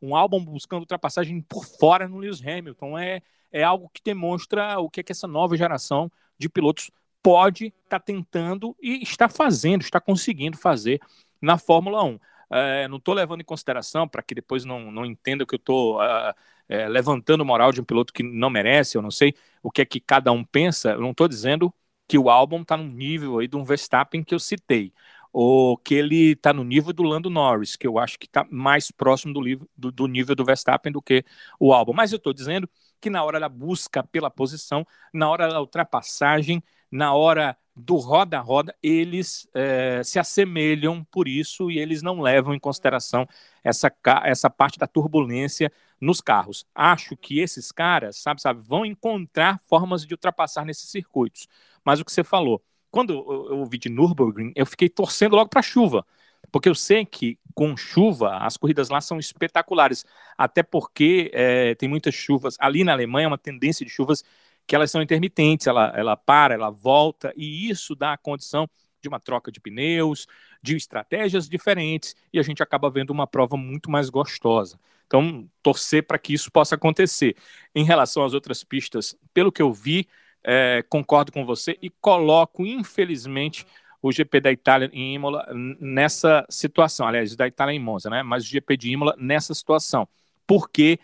[0.00, 2.98] um álbum buscando ultrapassagem por fora no Lewis Hamilton.
[2.98, 6.90] É, é algo que demonstra o que, é que essa nova geração de pilotos
[7.22, 11.00] pode estar tá tentando e está fazendo, está conseguindo fazer
[11.40, 12.18] na Fórmula 1.
[12.52, 15.98] É, não estou levando em consideração para que depois não, não entenda que eu estou
[15.98, 16.36] uh, ah,
[16.68, 19.84] é, levantando moral de um piloto que não merece, eu não sei o que é
[19.84, 21.72] que cada um pensa, eu não estou dizendo
[22.08, 24.92] que o álbum está no nível aí de um Verstappen que eu citei
[25.32, 28.90] ou que ele está no nível do Lando Norris, que eu acho que está mais
[28.90, 31.24] próximo do, do, do, nível do Verstappen do que
[31.58, 31.92] o Albon.
[31.92, 32.68] Mas eu estou dizendo
[33.00, 38.74] que na hora da busca pela posição, na hora da ultrapassagem, na hora do roda-roda,
[38.82, 43.26] eles é, se assemelham por isso e eles não levam em consideração
[43.64, 43.90] essa,
[44.24, 46.66] essa parte da turbulência nos carros.
[46.74, 51.46] Acho que esses caras, sabe, sabe, vão encontrar formas de ultrapassar nesses circuitos.
[51.84, 55.62] Mas o que você falou, quando eu ouvi de Nürburgring, eu fiquei torcendo logo para
[55.62, 56.04] chuva,
[56.50, 60.04] porque eu sei que com chuva as corridas lá são espetaculares,
[60.36, 62.56] até porque é, tem muitas chuvas.
[62.58, 64.24] Ali na Alemanha, é uma tendência de chuvas
[64.66, 68.68] que elas são intermitentes, ela, ela para, ela volta, e isso dá a condição
[69.02, 70.26] de uma troca de pneus,
[70.62, 74.78] de estratégias diferentes, e a gente acaba vendo uma prova muito mais gostosa.
[75.06, 77.36] Então, torcer para que isso possa acontecer.
[77.74, 80.06] Em relação às outras pistas, pelo que eu vi,
[80.44, 83.66] é, concordo com você e coloco, infelizmente,
[84.02, 85.46] o GP da Itália em Imola
[85.78, 87.06] nessa situação.
[87.06, 88.22] Aliás, da Itália em Monza, né?
[88.22, 90.08] Mas o GP de Imola nessa situação.
[90.46, 90.98] Porque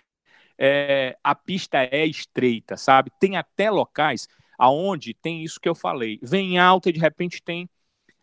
[0.58, 3.10] é, a pista é estreita, sabe?
[3.20, 6.18] Tem até locais aonde tem isso que eu falei.
[6.22, 7.68] Vem alta e de repente tem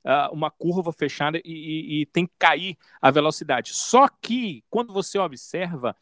[0.04, 3.74] uh, uma curva fechada e, e, e tem que cair a velocidade.
[3.74, 5.96] Só que, quando você observa,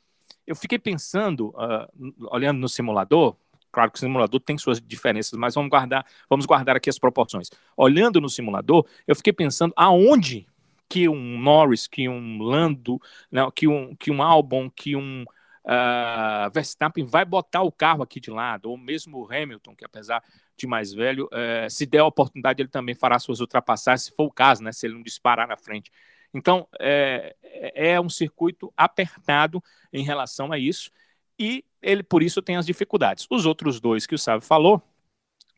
[0.48, 3.36] eu fiquei pensando, uh, olhando no simulador,
[3.72, 7.50] Claro que o simulador tem suas diferenças, mas vamos guardar, vamos guardar aqui as proporções.
[7.76, 10.46] Olhando no simulador, eu fiquei pensando aonde
[10.90, 13.00] que um Norris, que um Lando,
[13.32, 18.20] não, que um que um Albon, que um uh, Verstappen vai botar o carro aqui
[18.20, 20.22] de lado, ou mesmo o Hamilton, que apesar
[20.58, 24.26] de mais velho, uh, se der a oportunidade, ele também fará suas ultrapassagens, se for
[24.26, 25.92] o caso, né, se ele não disparar na frente.
[26.34, 27.36] Então, é,
[27.74, 30.92] é um circuito apertado em relação a isso
[31.42, 33.26] e ele por isso tem as dificuldades.
[33.30, 34.80] Os outros dois que o Sábio falou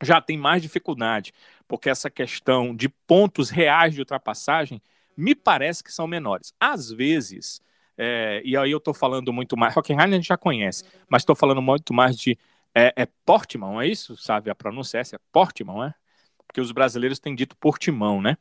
[0.02, 1.34] já tem mais dificuldade,
[1.68, 4.82] porque essa questão de pontos reais de ultrapassagem
[5.16, 6.54] me parece que são menores.
[6.60, 7.62] Às vezes,
[7.98, 11.36] é, e aí eu estou falando muito mais, Hockenheim a gente já conhece, mas estou
[11.36, 12.38] falando muito mais de
[12.74, 14.16] é, é Portimão, é isso?
[14.18, 15.94] Sabe a pronúncia é Portimão, é?
[16.48, 18.38] Porque os brasileiros têm dito Portimão, né?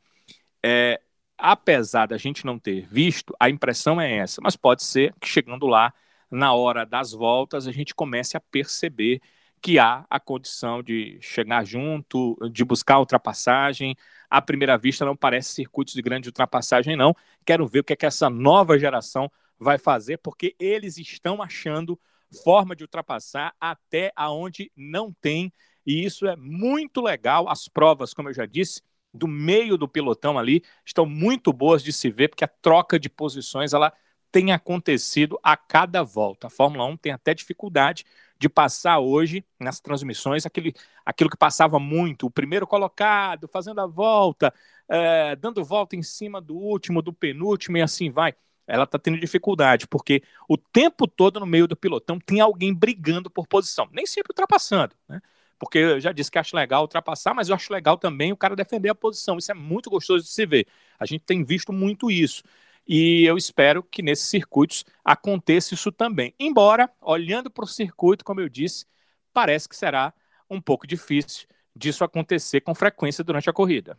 [0.63, 0.99] É,
[1.37, 5.67] apesar da gente não ter visto, a impressão é essa, mas pode ser que chegando
[5.67, 5.93] lá
[6.31, 9.21] na hora das voltas, a gente comece a perceber
[9.61, 13.95] que há a condição de chegar junto, de buscar ultrapassagem.
[14.29, 17.15] À primeira vista, não parece circuitos de grande ultrapassagem, não.
[17.45, 21.97] Quero ver o que, é que essa nova geração vai fazer, porque eles estão achando
[22.43, 25.53] forma de ultrapassar até aonde não tem,
[25.85, 27.47] e isso é muito legal.
[27.47, 28.81] As provas, como eu já disse,
[29.13, 33.09] do meio do pelotão ali estão muito boas de se ver, porque a troca de
[33.09, 33.93] posições ela
[34.33, 36.47] tem acontecido a cada volta.
[36.47, 38.03] A Fórmula 1 tem até dificuldade
[38.35, 40.73] de passar hoje nas transmissões aquele,
[41.05, 44.51] aquilo que passava muito, o primeiro colocado, fazendo a volta,
[44.89, 48.33] é, dando volta em cima do último, do penúltimo e assim vai.
[48.65, 53.29] Ela está tendo dificuldade, porque o tempo todo no meio do pilotão tem alguém brigando
[53.29, 55.21] por posição, nem sempre ultrapassando, né?
[55.59, 58.55] Porque eu já disse que acho legal ultrapassar, mas eu acho legal também o cara
[58.55, 59.37] defender a posição.
[59.37, 60.67] Isso é muito gostoso de se ver.
[60.99, 62.43] A gente tem visto muito isso.
[62.87, 66.33] E eu espero que nesses circuitos aconteça isso também.
[66.39, 68.85] Embora, olhando para o circuito, como eu disse,
[69.33, 70.13] parece que será
[70.49, 73.97] um pouco difícil disso acontecer com frequência durante a corrida.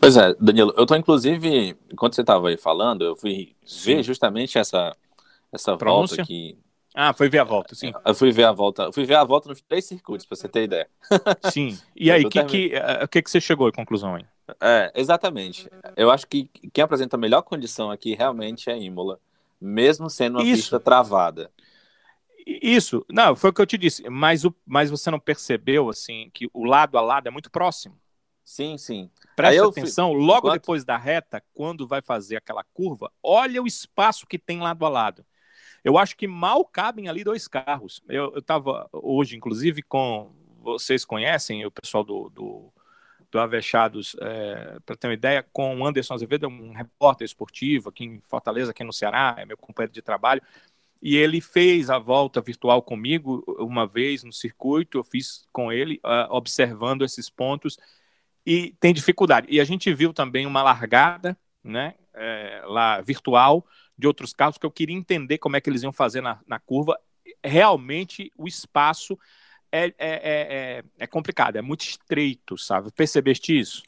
[0.00, 3.96] Pois é, Danilo, eu estou inclusive, enquanto você estava aí falando, eu fui sim.
[3.96, 4.96] ver justamente essa,
[5.52, 6.58] essa volta aqui.
[6.94, 7.92] Ah, foi ver a volta, sim.
[8.04, 10.48] Eu fui ver a volta, eu fui ver a volta nos três circuitos, para você
[10.48, 10.88] ter ideia.
[11.52, 11.78] Sim.
[11.94, 12.70] E aí, o que, que,
[13.10, 14.24] que, que você chegou à conclusão aí?
[14.60, 15.68] É, exatamente.
[15.96, 19.20] Eu acho que quem apresenta a melhor condição aqui realmente é Imola,
[19.60, 20.62] mesmo sendo uma Isso.
[20.62, 21.50] pista travada.
[22.46, 26.30] Isso, não, foi o que eu te disse, mas, o, mas você não percebeu, assim,
[26.32, 27.98] que o lado a lado é muito próximo.
[28.42, 29.10] Sim, sim.
[29.36, 30.20] Preste atenção, fui...
[30.20, 30.60] logo Enquanto...
[30.60, 34.88] depois da reta, quando vai fazer aquela curva, olha o espaço que tem lado a
[34.88, 35.24] lado.
[35.84, 38.02] Eu acho que mal cabem ali dois carros.
[38.08, 40.32] Eu estava hoje, inclusive, com.
[40.62, 42.72] Vocês conhecem o pessoal do, do
[43.30, 48.04] do Avechados, é, para ter uma ideia, com o Anderson Azevedo, um repórter esportivo aqui
[48.04, 50.42] em Fortaleza, aqui no Ceará, é meu companheiro de trabalho,
[51.00, 56.00] e ele fez a volta virtual comigo uma vez no circuito, eu fiz com ele,
[56.04, 57.78] uh, observando esses pontos,
[58.44, 59.46] e tem dificuldade.
[59.50, 63.64] E a gente viu também uma largada, né, é, lá virtual,
[63.96, 66.58] de outros carros, que eu queria entender como é que eles iam fazer na, na
[66.58, 66.98] curva.
[67.44, 69.18] Realmente, o espaço
[69.72, 72.90] é, é, é, é, complicado, é muito estreito, sabe?
[72.92, 73.82] Percebeste isso?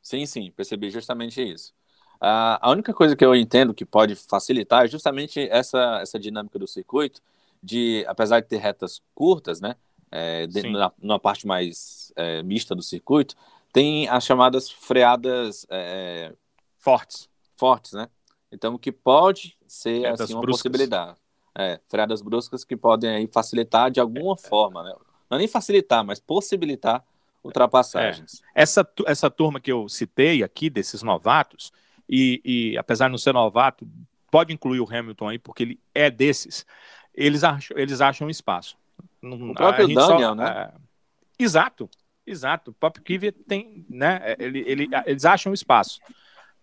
[0.00, 1.72] Sim, sim, percebi justamente isso.
[2.16, 6.58] Uh, a única coisa que eu entendo que pode facilitar é justamente essa, essa dinâmica
[6.58, 7.20] do circuito,
[7.62, 9.76] de, apesar de ter retas curtas, né,
[10.10, 13.34] é, de, na, numa parte mais é, mista do circuito,
[13.72, 16.32] tem as chamadas freadas é,
[16.78, 17.28] fortes.
[17.56, 18.08] Fortes, né?
[18.50, 20.70] Então, o que pode ser assim, uma bruscas.
[20.70, 21.16] possibilidade.
[21.54, 24.94] É, freadas bruscas que podem aí facilitar de alguma é, forma, né?
[25.28, 27.04] Não é nem facilitar, mas possibilitar
[27.44, 28.42] ultrapassagens.
[28.54, 28.62] É.
[28.62, 31.72] Essa, essa turma que eu citei aqui, desses novatos,
[32.08, 33.86] e, e, apesar de não ser novato,
[34.30, 36.66] pode incluir o Hamilton aí, porque ele é desses,
[37.14, 38.76] eles acham, eles acham espaço.
[39.22, 40.50] O próprio Daniel, só, né?
[40.50, 41.88] É, exato,
[42.26, 42.70] exato.
[42.70, 44.34] O próprio Kvyat tem, né?
[44.38, 46.00] Ele, ele, eles acham espaço.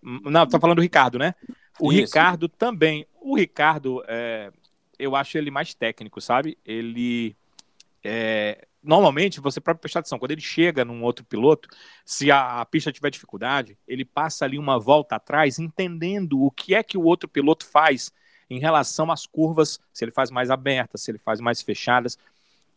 [0.02, 1.36] Não, tá falando do Ricardo, né?
[1.80, 2.02] O Isso.
[2.02, 3.06] Ricardo também.
[3.22, 4.52] O Ricardo, é,
[5.00, 6.58] eu acho ele mais técnico, sabe?
[6.66, 7.36] Ele.
[8.04, 11.70] É, normalmente, você próprio prestar atenção, quando ele chega num outro piloto,
[12.06, 16.76] se a, a, pista tiver dificuldade, ele passa ali uma volta atrás, entendendo o que
[16.76, 18.12] é que o outro piloto faz
[18.50, 22.18] em relação às curvas, se ele faz mais abertas, se ele faz mais fechadas.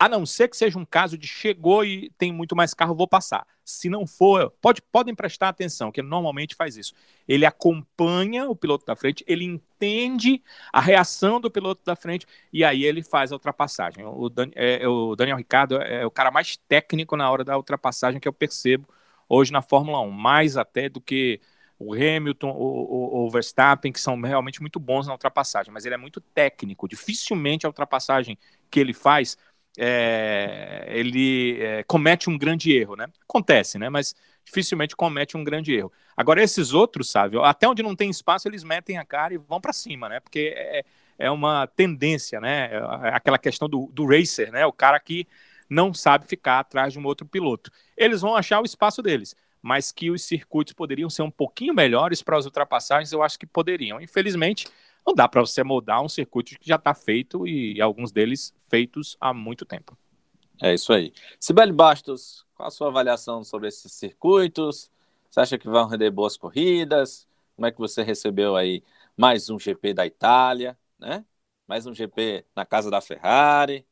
[0.02, 3.06] A não ser que seja um caso de chegou e tem muito mais carro, vou
[3.06, 3.46] passar.
[3.64, 6.92] Se não for, pode, podem prestar atenção, que normalmente faz isso.
[7.28, 12.64] Ele acompanha o piloto da frente, ele entende a reação do piloto da frente e
[12.64, 14.04] aí ele faz a ultrapassagem.
[14.04, 18.18] O, Dan, é, o Daniel Ricardo é o cara mais técnico na hora da ultrapassagem
[18.18, 18.88] que eu percebo
[19.28, 21.40] hoje na Fórmula 1, mais até do que
[21.78, 25.94] o Hamilton, o, o, o, Verstappen, que são realmente muito bons na ultrapassagem, mas ele
[25.94, 26.88] é muito técnico.
[26.88, 28.36] Dificilmente a ultrapassagem
[28.68, 29.36] que ele faz
[29.78, 33.06] é, ele é, comete um grande erro, né?
[33.22, 33.88] Acontece, né?
[33.88, 35.92] Mas dificilmente comete um grande erro.
[36.16, 39.60] Agora, esses outros, sabe, até onde não tem espaço, eles metem a cara e vão
[39.60, 40.20] para cima, né?
[40.20, 40.84] Porque é,
[41.18, 42.70] é uma tendência, né?
[43.04, 44.66] É aquela questão do, do racer, né?
[44.66, 45.26] O cara que
[45.68, 47.70] não sabe ficar atrás de um outro piloto.
[47.96, 52.22] Eles vão achar o espaço deles, mas que os circuitos poderiam ser um pouquinho melhores
[52.22, 54.00] para as ultrapassagens, eu acho que poderiam.
[54.00, 54.68] Infelizmente,
[55.06, 59.16] não dá para você moldar um circuito que já está feito e alguns deles feitos
[59.20, 59.96] há muito tempo.
[60.60, 61.12] É isso aí.
[61.40, 64.90] Sibeli Bastos, qual a sua avaliação sobre esses circuitos?
[65.28, 67.26] Você acha que vão render boas corridas?
[67.56, 68.82] Como é que você recebeu aí
[69.16, 71.24] mais um GP da Itália, né?
[71.66, 73.86] Mais um GP na casa da Ferrari,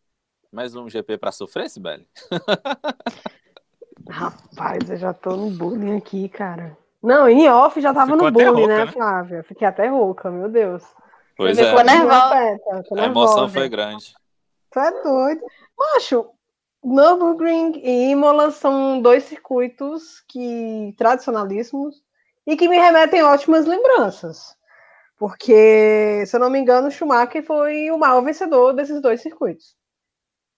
[0.52, 2.06] mais um GP para sofrer, Sibeli?
[4.08, 6.76] Rapaz, eu já tô no bullying aqui, cara.
[7.02, 9.42] Não, em off já tava Ficou no bullying, rouca, né, né, Flávia?
[9.44, 10.82] Fiquei até rouca, meu Deus.
[11.40, 11.70] Pois é.
[11.70, 12.60] Ficou nervosa.
[12.98, 14.12] A emoção foi grande.
[14.70, 15.40] Tu é doido.
[15.78, 16.26] Macho,
[16.84, 22.02] Nürburgring e Imola são dois circuitos que tradicionalíssimos
[22.46, 24.54] e que me remetem ótimas lembranças.
[25.18, 29.74] Porque, se eu não me engano, Schumacher foi o maior vencedor desses dois circuitos.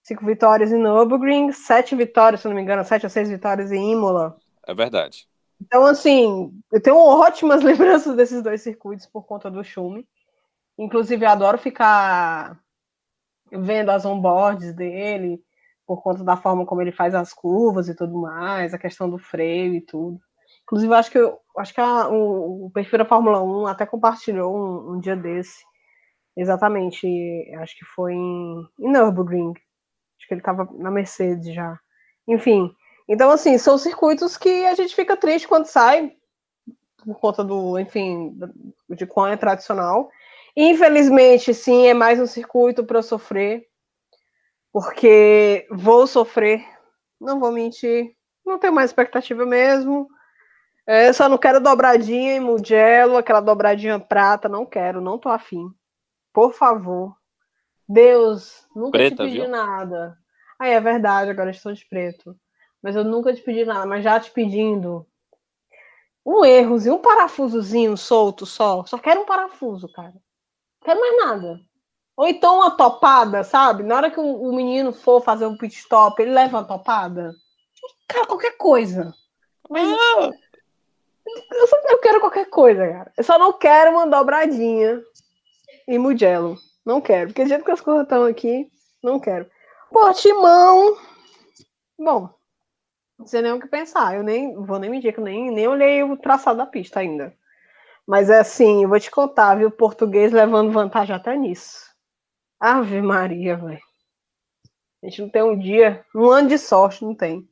[0.01, 3.71] Cinco vitórias em Nürburgring, sete vitórias, se eu não me engano, sete ou seis vitórias
[3.71, 4.35] em Imola.
[4.67, 5.29] É verdade.
[5.61, 10.05] Então, assim, eu tenho ótimas lembranças desses dois circuitos por conta do Schumi.
[10.77, 12.59] Inclusive, eu adoro ficar
[13.51, 15.41] vendo as onboards dele,
[15.85, 19.17] por conta da forma como ele faz as curvas e tudo mais, a questão do
[19.17, 20.19] freio e tudo.
[20.63, 24.55] Inclusive, acho que, eu, acho que a, o, o, perfil da Fórmula 1 até compartilhou
[24.55, 25.61] um, um, dia desse,
[26.37, 27.05] exatamente,
[27.59, 31.77] acho que foi em, em Nürburgring, acho que ele estava na Mercedes já.
[32.27, 32.73] Enfim,
[33.07, 36.13] então, assim, são circuitos que a gente fica triste quando sai,
[37.03, 38.37] por conta do, enfim,
[38.89, 40.09] de quão é tradicional,
[40.55, 43.65] Infelizmente, sim, é mais um circuito para eu sofrer,
[44.71, 46.63] porque vou sofrer,
[47.19, 50.07] não vou mentir, não tenho mais expectativa mesmo.
[50.85, 55.73] É, só não quero dobradinha em Mugello, aquela dobradinha prata, não quero, não tô afim.
[56.31, 57.15] Por favor.
[57.89, 59.47] Deus, nunca Preta, te pedi viu?
[59.47, 60.15] nada.
[60.59, 62.35] Aí é verdade, agora estou de preto.
[62.81, 65.07] Mas eu nunca te pedi nada, mas já te pedindo
[66.23, 68.85] um errozinho, um parafusozinho solto só.
[68.85, 70.13] Só quero um parafuso, cara
[70.83, 71.59] quero mais nada.
[72.15, 73.83] Ou então uma topada, sabe?
[73.83, 77.33] Na hora que o, o menino for fazer um pit stop, ele leva uma topada.
[78.07, 79.13] Cara, qualquer coisa.
[79.69, 80.29] Mas ah.
[81.51, 83.11] eu, só, eu quero qualquer coisa, cara.
[83.17, 85.01] Eu só não quero uma dobradinha
[85.87, 86.57] em Mugello.
[86.85, 87.29] Não quero.
[87.29, 88.69] Porque do jeito que as coisas estão aqui,
[89.01, 89.49] não quero.
[89.89, 90.97] Portimão.
[91.97, 92.29] Bom,
[93.17, 94.15] não sei nem o que pensar.
[94.15, 97.35] Eu nem vou nem medir, que eu nem, nem olhei o traçado da pista ainda.
[98.07, 99.69] Mas é assim, eu vou te contar, viu?
[99.69, 101.89] O português levando vantagem até nisso.
[102.59, 103.81] Ave Maria, velho.
[105.01, 107.47] A gente não tem um dia, um ano de sorte, não tem.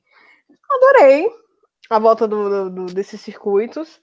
[0.69, 1.29] Adorei
[1.89, 4.01] a volta do, do, desses circuitos.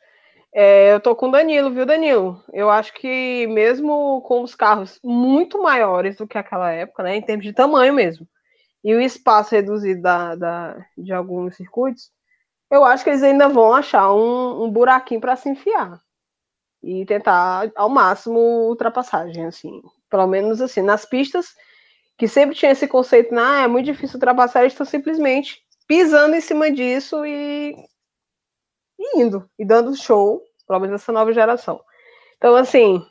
[0.54, 2.42] É, eu tô com o Danilo, viu, Danilo?
[2.52, 7.16] Eu acho que mesmo com os carros muito maiores do que aquela época, né?
[7.16, 8.26] Em termos de tamanho mesmo,
[8.84, 12.10] e o espaço reduzido da, da de alguns circuitos,
[12.70, 16.00] eu acho que eles ainda vão achar um, um buraquinho para se enfiar
[16.82, 18.38] e tentar ao máximo
[18.68, 19.82] ultrapassagem, assim.
[20.08, 21.54] Pelo menos assim, nas pistas
[22.16, 26.40] que sempre tinha esse conceito, ah, é muito difícil ultrapassar, eles estão simplesmente pisando em
[26.40, 27.74] cima disso e...
[28.98, 31.80] e, indo, e dando show, pelo menos essa nova geração.
[32.36, 33.04] Então, assim,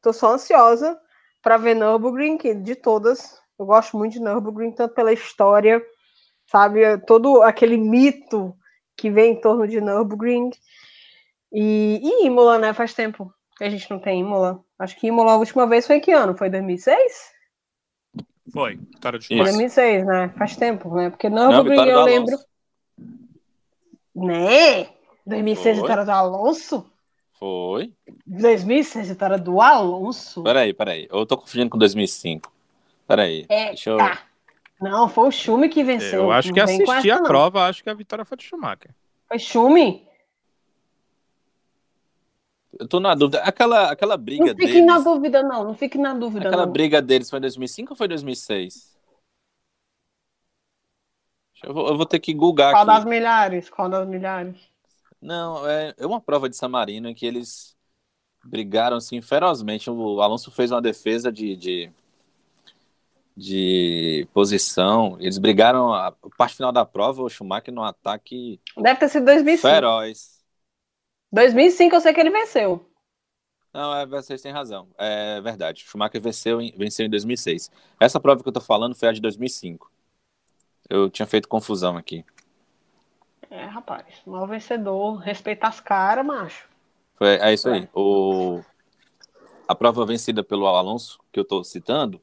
[0.00, 0.98] tô só ansiosa
[1.42, 5.82] para ver Nürburgring, que de todas, eu gosto muito de Nürburgring, tanto pela história,
[6.46, 8.56] sabe, todo aquele mito
[8.96, 10.50] que vem em torno de Nürburgring,
[11.54, 12.72] e, e Imola, né?
[12.72, 14.60] Faz tempo que a gente não tem Imola.
[14.78, 16.36] Acho que Imola a última vez foi que ano?
[16.36, 17.32] Foi 2006?
[18.52, 20.34] Foi, vitória de Foi 2006, né?
[20.36, 21.10] Faz tempo, né?
[21.10, 22.36] Porque Nürburgring eu lembro.
[24.14, 24.88] Né?
[25.26, 26.90] 2006 vitória do Alonso?
[27.38, 27.92] Foi.
[28.26, 30.42] 2006 vitória do Alonso?
[30.42, 31.08] Peraí, peraí.
[31.10, 32.52] Eu tô confundindo com 2005.
[33.06, 33.46] Peraí.
[33.48, 33.96] É, deixa eu...
[33.96, 34.22] tá.
[34.80, 36.24] Não, foi o Schumi que venceu.
[36.24, 38.90] Eu acho que assisti a prova, acho que a vitória foi de Schumacher.
[39.28, 40.06] Foi Schumi?
[42.78, 43.40] Eu tô na dúvida.
[43.42, 44.56] Aquela, aquela briga deles...
[44.56, 45.64] Não fique na dúvida, não.
[45.64, 46.72] Não fique na dúvida, Aquela não.
[46.72, 48.94] briga deles foi em 2005 ou foi em 2006?
[51.62, 52.92] Eu vou, eu vou ter que googar Qual aqui.
[52.92, 53.70] das milhares?
[53.70, 54.56] Qual das milhares?
[55.20, 57.74] Não, é, é uma prova de San Marino em que eles
[58.44, 59.88] brigaram assim ferozmente.
[59.88, 61.90] O Alonso fez uma defesa de, de,
[63.34, 65.16] de posição.
[65.18, 69.24] Eles brigaram a, a parte final da prova, o Schumacher num ataque Deve ter sido
[69.24, 69.62] 2005.
[69.62, 70.33] feroz.
[71.34, 72.84] 2005 eu sei que ele venceu.
[73.72, 74.86] Não, é, vocês têm razão.
[74.96, 75.82] É verdade.
[75.84, 77.70] Schumacher venceu em, venceu em 2006.
[77.98, 79.90] Essa prova que eu tô falando foi a de 2005.
[80.88, 82.24] Eu tinha feito confusão aqui.
[83.50, 84.06] É, rapaz.
[84.24, 85.16] Mal vencedor.
[85.16, 86.68] Respeita as caras, macho.
[87.16, 87.88] Foi, é isso aí.
[87.92, 88.62] O,
[89.66, 92.20] a prova vencida pelo Alonso, que eu estou citando,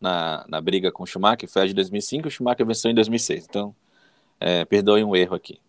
[0.00, 3.46] na, na briga com o Schumacher, foi a de 2005, o Schumacher venceu em 2006.
[3.48, 3.74] Então,
[4.40, 5.60] é, perdoe um erro aqui.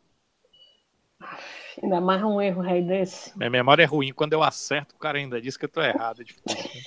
[1.81, 3.35] Ainda mais um erro rei desse.
[3.37, 4.11] Minha memória é ruim.
[4.13, 6.21] Quando eu acerto, o cara ainda diz que eu tô errado.
[6.21, 6.81] É difícil.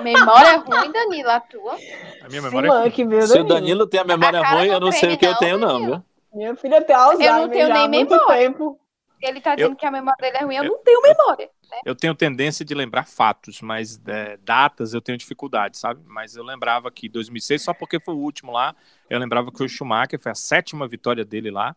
[0.00, 1.74] Memória ruim, Danilo, a tua.
[2.22, 2.90] A minha Sim, memória é mano, ruim.
[2.90, 3.86] que veio Se o Danilo.
[3.86, 5.78] Tem a memória A ruim, não eu não sei o que eu treme, tenho, não,
[5.78, 6.04] não, viu?
[6.34, 8.36] Minha filha tem Alzheimer tenho já nem há muito memória.
[8.36, 8.80] tempo.
[9.22, 11.50] Ele tá dizendo que a memória dele é ruim, eu não tenho memória.
[11.84, 16.00] Eu tenho tendência de lembrar fatos, mas é, datas eu tenho dificuldade, sabe?
[16.06, 18.74] Mas eu lembrava que 2006, só porque foi o último lá,
[19.10, 21.74] eu lembrava que o Schumacher foi a sétima vitória dele lá.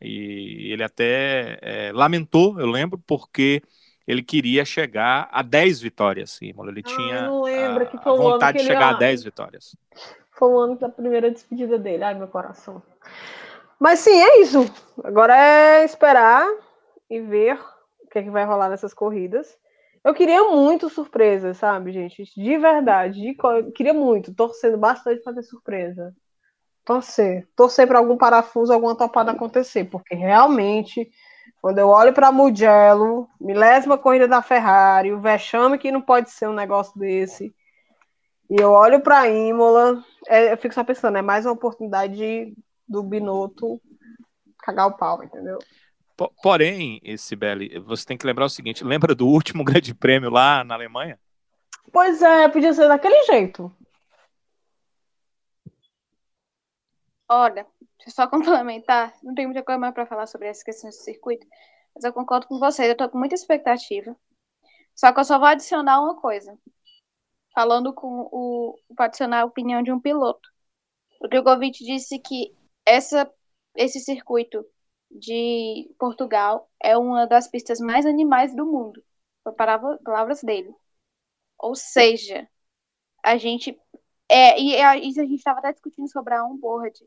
[0.00, 3.62] E ele até é, lamentou, eu lembro, porque
[4.06, 6.40] ele queria chegar a 10 vitórias.
[6.40, 6.70] Imola.
[6.70, 9.76] Ele Ah, tinha lembro, a, a vontade de chegar a 10 vitórias.
[10.32, 12.04] Foi o ano da primeira despedida dele.
[12.04, 12.82] Ai, meu coração.
[13.78, 14.58] Mas sim, é isso.
[15.04, 16.46] Agora é esperar
[17.10, 17.58] e ver
[18.02, 19.56] o que, é que vai rolar nessas corridas.
[20.04, 22.24] Eu queria muito surpresa, sabe, gente?
[22.24, 23.20] De verdade.
[23.20, 23.36] de
[23.74, 24.34] queria muito.
[24.34, 26.14] Torcendo bastante pra ter surpresa.
[26.88, 27.46] Torcer.
[27.54, 29.84] Torcer para algum parafuso, alguma topada acontecer.
[29.84, 31.10] Porque realmente,
[31.60, 36.48] quando eu olho para Mugello, milésima corrida da Ferrari, o vexame que não pode ser
[36.48, 37.54] um negócio desse.
[38.50, 42.54] E eu olho para Imola, é, eu fico só pensando, é mais uma oportunidade de-
[42.88, 43.78] do Binotto
[44.62, 45.58] cagar o pau, entendeu?
[46.16, 50.30] Po- Porém, esse Belli, você tem que lembrar o seguinte: lembra do último grande prêmio
[50.30, 51.18] lá na Alemanha?
[51.92, 53.70] Pois é, podia ser daquele jeito.
[57.28, 57.66] Olha,
[58.08, 59.14] só complementar.
[59.22, 61.46] Não tem muita coisa mais para falar sobre essa questão de circuito,
[61.94, 62.88] mas eu concordo com vocês.
[62.88, 64.16] Eu tô com muita expectativa.
[64.96, 66.58] Só que eu só vou adicionar uma coisa.
[67.54, 68.78] Falando com o.
[68.88, 70.48] Vou adicionar a opinião de um piloto.
[71.20, 72.54] O Drogovic disse que
[72.86, 73.30] essa,
[73.76, 74.64] esse circuito
[75.10, 79.02] de Portugal é uma das pistas mais animais do mundo.
[79.44, 80.74] Foi palavra- palavras dele.
[81.58, 82.48] Ou seja,
[83.24, 83.78] a gente
[84.30, 86.98] é, e a, isso a gente estava até discutindo sobre a onboard.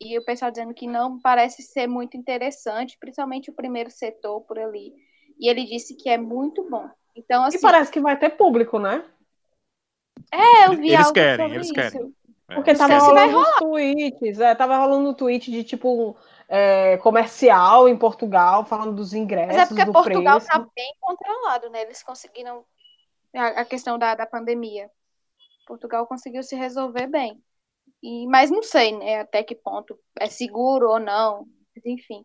[0.00, 4.58] E o pessoal dizendo que não parece ser muito interessante, principalmente o primeiro setor por
[4.58, 4.92] ali.
[5.38, 6.88] E ele disse que é muito bom.
[7.14, 9.04] Então, assim, E parece que vai ter público, né?
[10.32, 11.74] é, eu vi Eles algo querem, sobre eles isso.
[11.74, 12.14] querem.
[12.48, 13.06] É, Porque eles tava querem.
[13.06, 16.16] se vai rolando uns tweets, é, tava rolando um tweet de tipo
[16.48, 20.46] é, comercial em Portugal, falando dos ingressos, Mas é porque do Portugal preço.
[20.52, 21.82] está bem controlado, né?
[21.82, 22.64] Eles conseguiram
[23.34, 24.90] a, a questão da, da pandemia.
[25.66, 27.42] Portugal conseguiu se resolver bem.
[28.02, 31.46] E, mas não sei, né, até que ponto é seguro ou não.
[31.84, 32.24] Enfim.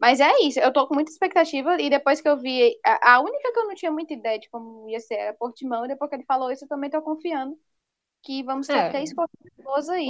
[0.00, 1.80] Mas é isso, eu tô com muita expectativa.
[1.80, 2.78] E depois que eu vi.
[2.84, 5.84] A, a única que eu não tinha muita ideia de como ia ser era Portimão.
[5.84, 7.58] E depois que ele falou isso, eu também tô confiando
[8.22, 8.90] que vamos ter É.
[8.90, 10.08] três corridas boas aí.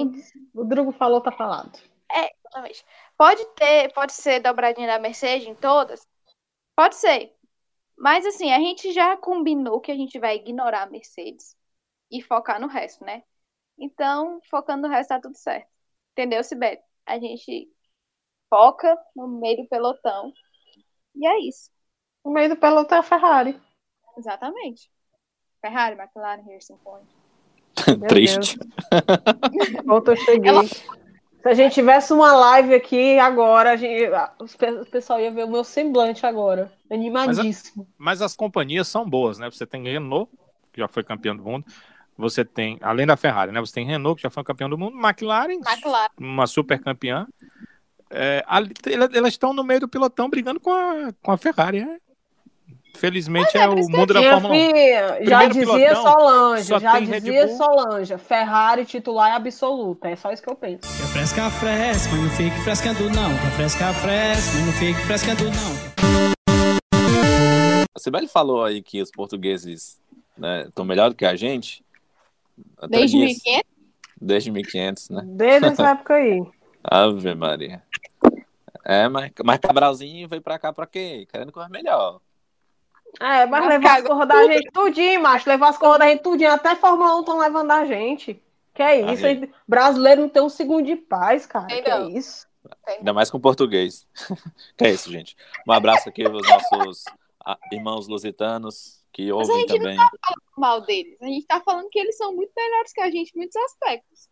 [0.55, 1.79] O Drugo falou, tá falado.
[2.11, 2.85] Exatamente.
[3.17, 6.07] Pode ter, pode ser dobradinha da Mercedes em todas?
[6.77, 7.35] Pode ser.
[7.97, 11.58] Mas assim, a gente já combinou que a gente vai ignorar a Mercedes
[12.11, 13.23] e focar no resto, né?
[13.79, 15.69] Então, focando no resto tá tudo certo.
[16.13, 16.79] Entendeu, Sibeli?
[17.07, 17.69] A gente
[18.51, 20.33] foca no meio do pelotão.
[21.15, 21.71] E é isso.
[22.25, 23.61] No meio do pelotão é a Ferrari.
[24.17, 24.91] Exatamente.
[25.61, 27.09] Ferrari, McLaren, Racing Point.
[28.09, 28.59] Triste.
[29.85, 30.51] Pronto, eu cheguei.
[30.51, 35.45] Ela- Se a gente tivesse uma live aqui agora, a gente, o pessoal ia ver
[35.45, 36.73] o meu semblante agora.
[36.91, 37.89] Animadíssimo.
[37.97, 39.49] Mas as companhias são boas, né?
[39.51, 40.31] Você tem Renault,
[40.73, 41.65] que já foi campeão do mundo.
[42.19, 43.61] Você tem, além da Ferrari, né?
[43.61, 44.99] Você tem Renault, que já foi campeão do mundo.
[44.99, 46.09] McLaren, McLaren.
[46.19, 47.29] uma super campeã.
[48.11, 48.45] É,
[49.15, 51.79] elas estão no meio do pilotão brigando com a, com a Ferrari.
[51.79, 51.99] é.
[52.97, 54.57] Felizmente é, é, o que mundo da Fórmula 1.
[54.57, 57.57] filha, já dizia pilotão, Solange, só já dizia.
[57.57, 60.81] Solange, Ferrari titular é absoluta, é só isso que eu penso.
[60.81, 63.31] Quer fresca, fresca, mas não fique frescando não.
[63.39, 65.99] Quer fresca, fresca, mas não fique frescando não.
[67.95, 70.01] A Sibeli falou aí que os portugueses
[70.67, 71.85] estão melhor do que a gente.
[72.89, 73.43] Desde nisso.
[73.45, 73.79] 1500?
[74.21, 75.23] Desde 1500, né?
[75.25, 76.43] Desde essa época aí.
[76.83, 77.83] Ave Maria.
[78.85, 81.27] É, mas, mas Cabralzinho veio pra cá pra quê?
[81.31, 82.21] Querendo correr melhor.
[83.21, 85.49] É, mas Mas levar as corras da gente tudinho, macho.
[85.49, 86.53] Levar as corras da gente tudinho.
[86.53, 88.43] Até Fórmula 1 estão levando a gente.
[88.75, 89.27] Que é isso?
[89.27, 89.51] Aí.
[89.67, 91.67] Brasileiro não tem um segundo de paz, cara.
[91.67, 92.09] Tem que não.
[92.09, 92.47] é isso?
[92.87, 94.07] Ainda mais com português.
[94.77, 95.37] que é isso, gente.
[95.67, 97.05] Um abraço aqui aos nossos
[97.45, 99.97] ah, irmãos lusitanos que Mas a ouvem gente também.
[99.97, 101.21] não tá falando mal deles.
[101.21, 104.29] A gente tá falando que eles são muito melhores que a gente em muitos aspectos.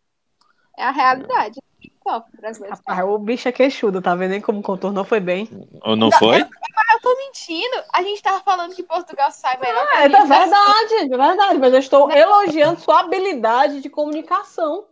[0.77, 1.59] É a realidade.
[2.05, 4.31] Rapaz, o bicho é queixudo, tá vendo?
[4.31, 5.49] Nem como contornou foi bem.
[5.81, 6.39] Ou não foi?
[6.39, 7.83] Eu tô mentindo.
[7.93, 11.59] A gente tava falando que Portugal sai melhor que a É, é verdade, é verdade,
[11.59, 14.85] mas eu estou elogiando sua habilidade de comunicação.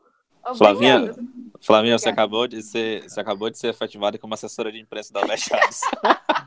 [0.44, 0.58] Obrigada.
[0.58, 1.16] Flavinha,
[1.62, 5.22] Flavinha, você acabou de ser, você acabou de ser efetivada como assessora de imprensa da
[5.22, 5.80] Avechados.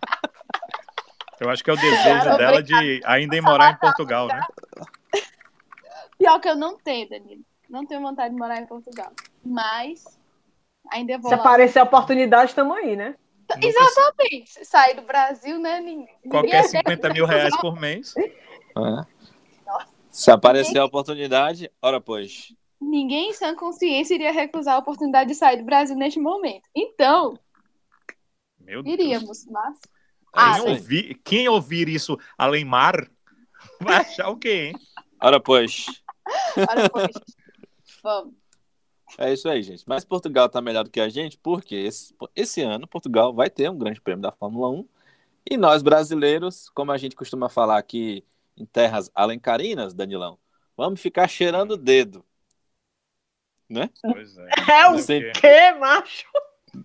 [1.41, 4.41] Eu acho que é o desejo dela de ainda ir morar em Portugal, né?
[6.19, 7.43] Pior que eu não tenho, Danilo.
[7.69, 9.13] Não tenho vontade de morar em Portugal.
[9.45, 10.05] Mas
[10.91, 11.41] ainda vou Se lá.
[11.43, 13.15] aparecer a oportunidade, estamos aí, né?
[13.63, 14.65] Exatamente.
[14.65, 15.81] Sair do Brasil, né?
[15.81, 18.15] Ninguém Qualquer ninguém- 50 mil reais por mês.
[18.17, 19.19] É.
[20.11, 22.53] Se aparecer a oportunidade, ora pois.
[22.81, 26.69] Ninguém em sã consciência iria recusar a oportunidade de sair do Brasil neste momento.
[26.75, 27.39] Então,
[28.59, 28.95] Meu Deus.
[28.99, 29.79] iríamos, mas.
[30.39, 33.11] É Ah, Quem ouvir, quem ouvir isso além mar,
[33.81, 34.75] vai achar o quê, hein?
[35.21, 35.87] Ora pois.
[36.57, 37.13] Olha, pois,
[38.03, 38.35] vamos.
[39.17, 39.85] É isso aí, gente.
[39.87, 43.71] Mas Portugal tá melhor do que a gente, porque esse, esse ano Portugal vai ter
[43.71, 44.89] um grande prêmio da Fórmula 1.
[45.51, 48.23] E nós brasileiros, como a gente costuma falar aqui
[48.57, 50.39] em terras alencarinas, Danilão,
[50.77, 52.25] vamos ficar cheirando o dedo.
[53.69, 53.89] Né?
[54.03, 54.49] Pois é.
[54.71, 55.73] É o quê?
[55.79, 56.27] macho?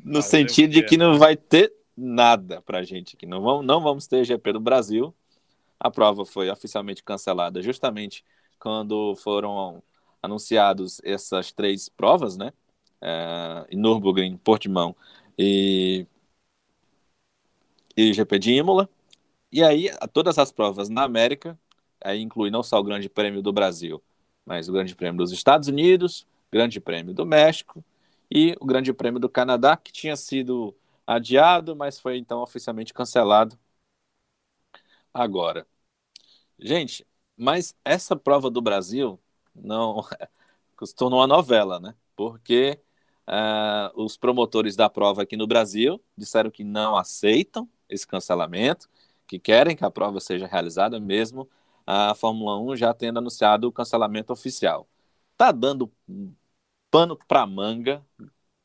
[0.03, 3.25] No Fazer sentido o de que não vai ter nada pra gente aqui.
[3.25, 5.13] Não vamos, não vamos ter GP do Brasil.
[5.79, 8.23] A prova foi oficialmente cancelada justamente
[8.59, 9.83] quando foram
[10.21, 12.53] anunciados essas três provas, né?
[13.01, 14.95] É, em Nürburgring, Portimão
[15.37, 16.07] e,
[17.95, 18.89] e GP de Imola.
[19.51, 21.59] E aí, a- todas as provas na América,
[22.03, 24.03] aí inclui não só o Grande Prêmio do Brasil,
[24.45, 27.83] mas o Grande Prêmio dos Estados Unidos, Grande Prêmio do México
[28.31, 30.75] e o Grande Prêmio do Canadá, que tinha sido
[31.07, 33.57] adiado, mas foi então oficialmente cancelado
[35.13, 35.65] agora.
[36.59, 37.05] Gente,
[37.37, 39.19] mas essa prova do Brasil
[39.55, 40.03] não
[40.85, 41.95] se tornou uma novela, né?
[42.15, 42.79] Porque
[43.27, 48.89] ah, os promotores da prova aqui no Brasil disseram que não aceitam esse cancelamento,
[49.27, 51.49] que querem que a prova seja realizada mesmo
[51.85, 54.87] a Fórmula 1 já tendo anunciado o cancelamento oficial.
[55.37, 55.91] Tá dando
[56.91, 58.05] pano para manga,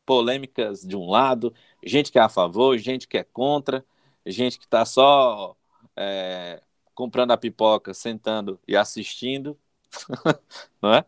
[0.09, 1.53] polêmicas de um lado,
[1.85, 3.85] gente que é a favor, gente que é contra,
[4.25, 5.55] gente que está só
[5.95, 6.63] é,
[6.95, 9.59] comprando a pipoca, sentando e assistindo,
[10.81, 11.05] não é?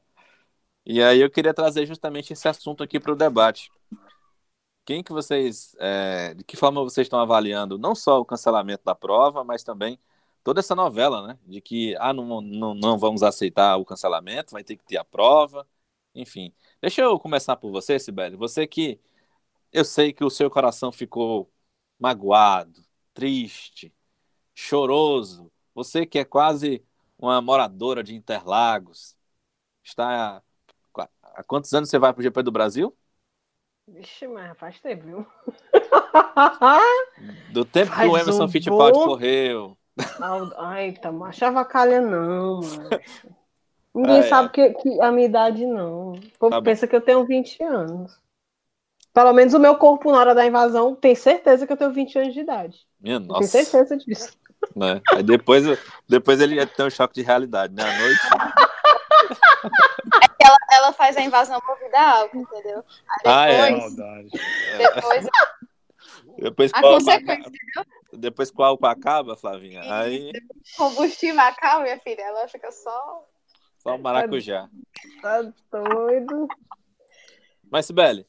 [0.86, 3.70] E aí eu queria trazer justamente esse assunto aqui para o debate.
[4.84, 8.94] Quem que vocês, é, de que forma vocês estão avaliando não só o cancelamento da
[8.94, 9.98] prova, mas também
[10.44, 11.38] toda essa novela, né?
[11.46, 15.04] De que ah, não, não, não vamos aceitar o cancelamento, vai ter que ter a
[15.04, 15.66] prova,
[16.14, 16.52] enfim.
[16.80, 18.36] Deixa eu começar por você, Sibeli.
[18.36, 18.98] Você que
[19.72, 21.50] eu sei que o seu coração ficou
[21.98, 22.82] magoado,
[23.14, 23.94] triste,
[24.54, 25.52] choroso.
[25.74, 26.84] Você que é quase
[27.18, 29.16] uma moradora de Interlagos,
[29.84, 30.42] está
[31.22, 32.96] há quantos anos você vai para o GP do Brasil?
[33.86, 35.26] Vixe, mas faz tempo, viu?
[37.48, 39.76] Do tempo que Faz o Emerson um Fittipaldi bom- correu.
[40.58, 43.28] Ai, tá macho avacalha não, macho.
[43.94, 46.12] Ninguém Ai, sabe que, que a minha idade não.
[46.12, 46.62] O povo Tá bom.
[46.62, 48.18] pensa que eu tenho 20 anos.
[49.12, 52.16] Pelo menos o meu corpo na hora da invasão tem certeza que eu tenho 20
[52.18, 52.86] anos de idade.
[53.00, 53.48] Minha Eu tenho nossa.
[53.48, 54.32] certeza disso.
[54.76, 55.00] Né?
[55.14, 55.64] Aí depois,
[56.08, 57.82] depois ele ia ter um choque de realidade, né?
[57.82, 58.20] À noite.
[60.42, 62.82] Ela, ela faz a invasão movida a álcool, entendeu?
[63.08, 63.70] Aí Ah, é.
[63.70, 64.30] depois, Maldade.
[64.78, 65.26] depois
[66.38, 67.52] Depois a qual, consequência,
[68.12, 69.82] depois qual acaba, Flavinha?
[69.92, 70.32] Aí
[70.76, 72.22] combustível acaba, minha filha.
[72.22, 73.24] Ela fica só.
[73.80, 74.68] Só o maracujá.
[75.22, 76.46] Tá doido.
[77.70, 78.26] Mas, Sibeli,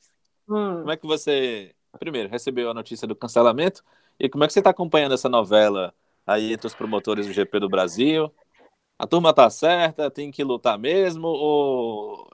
[0.47, 0.79] Hum.
[0.79, 3.83] como é que você, primeiro, recebeu a notícia do cancelamento?
[4.19, 5.93] E como é que você está acompanhando essa novela
[6.25, 8.33] aí entre os promotores do GP do Brasil?
[8.97, 10.09] A turma tá certa?
[10.11, 11.27] Tem que lutar mesmo?
[11.27, 12.29] Ou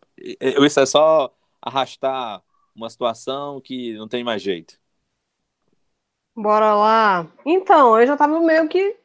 [0.58, 2.44] ou isso é só arrastar
[2.76, 4.80] uma situação que não tem mais jeito?
[6.36, 7.28] Bora lá.
[7.46, 8.96] Então, eu já tava meio que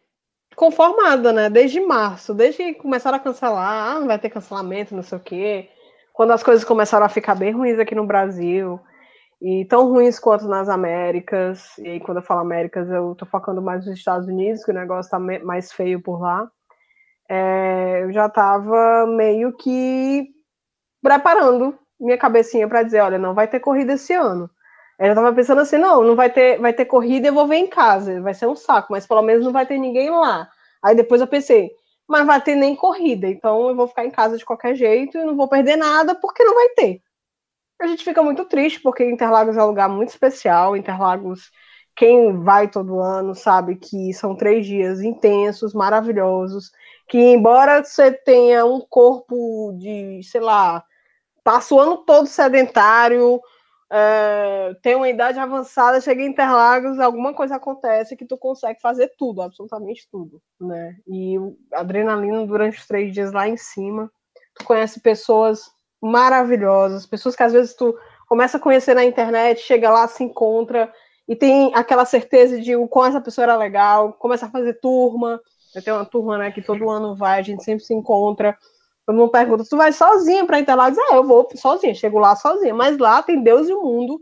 [0.56, 1.50] conformada, né?
[1.50, 5.68] Desde março, desde que começaram a cancelar, ah, vai ter cancelamento, não sei o quê.
[6.12, 8.80] Quando as coisas começaram a ficar bem ruins aqui no Brasil,
[9.40, 13.60] e tão ruins quanto nas Américas, e aí quando eu falo Américas, eu tô focando
[13.60, 16.48] mais nos Estados Unidos, que o negócio tá mais feio por lá.
[17.28, 20.28] É, eu já tava meio que
[21.02, 24.48] preparando minha cabecinha para dizer, olha, não vai ter corrida esse ano.
[25.00, 27.66] Já tava pensando assim, não, não vai ter, vai ter corrida, eu vou ver em
[27.66, 30.48] casa, vai ser um saco, mas pelo menos não vai ter ninguém lá.
[30.82, 31.70] Aí depois eu pensei,
[32.06, 35.24] mas vai ter nem corrida, então eu vou ficar em casa de qualquer jeito e
[35.24, 37.02] não vou perder nada porque não vai ter.
[37.80, 40.76] a gente fica muito triste, porque Interlagos é um lugar muito especial.
[40.76, 41.50] Interlagos,
[41.96, 46.70] quem vai todo ano sabe que são três dias intensos, maravilhosos.
[47.08, 50.84] Que, embora você tenha um corpo de, sei lá,
[51.44, 53.40] passa o ano todo sedentário,
[53.94, 59.12] é, tem uma idade avançada, chega em Interlagos, alguma coisa acontece que tu consegue fazer
[59.18, 60.96] tudo, absolutamente tudo, né?
[61.06, 61.36] E
[61.74, 64.10] adrenalina durante os três dias lá em cima.
[64.54, 65.70] Tu conhece pessoas
[66.00, 67.94] maravilhosas, pessoas que às vezes tu
[68.26, 70.90] começa a conhecer na internet, chega lá, se encontra
[71.28, 75.38] e tem aquela certeza de o quão essa pessoa era legal, começa a fazer turma,
[75.84, 78.56] tem uma turma, né, que todo ano vai, a gente sempre se encontra.
[79.06, 80.98] Todo mundo pergunta, tu vai sozinha para Interlagos?
[80.98, 82.74] Ah, eu vou sozinha, chego lá sozinha.
[82.74, 84.20] Mas lá tem Deus e o mundo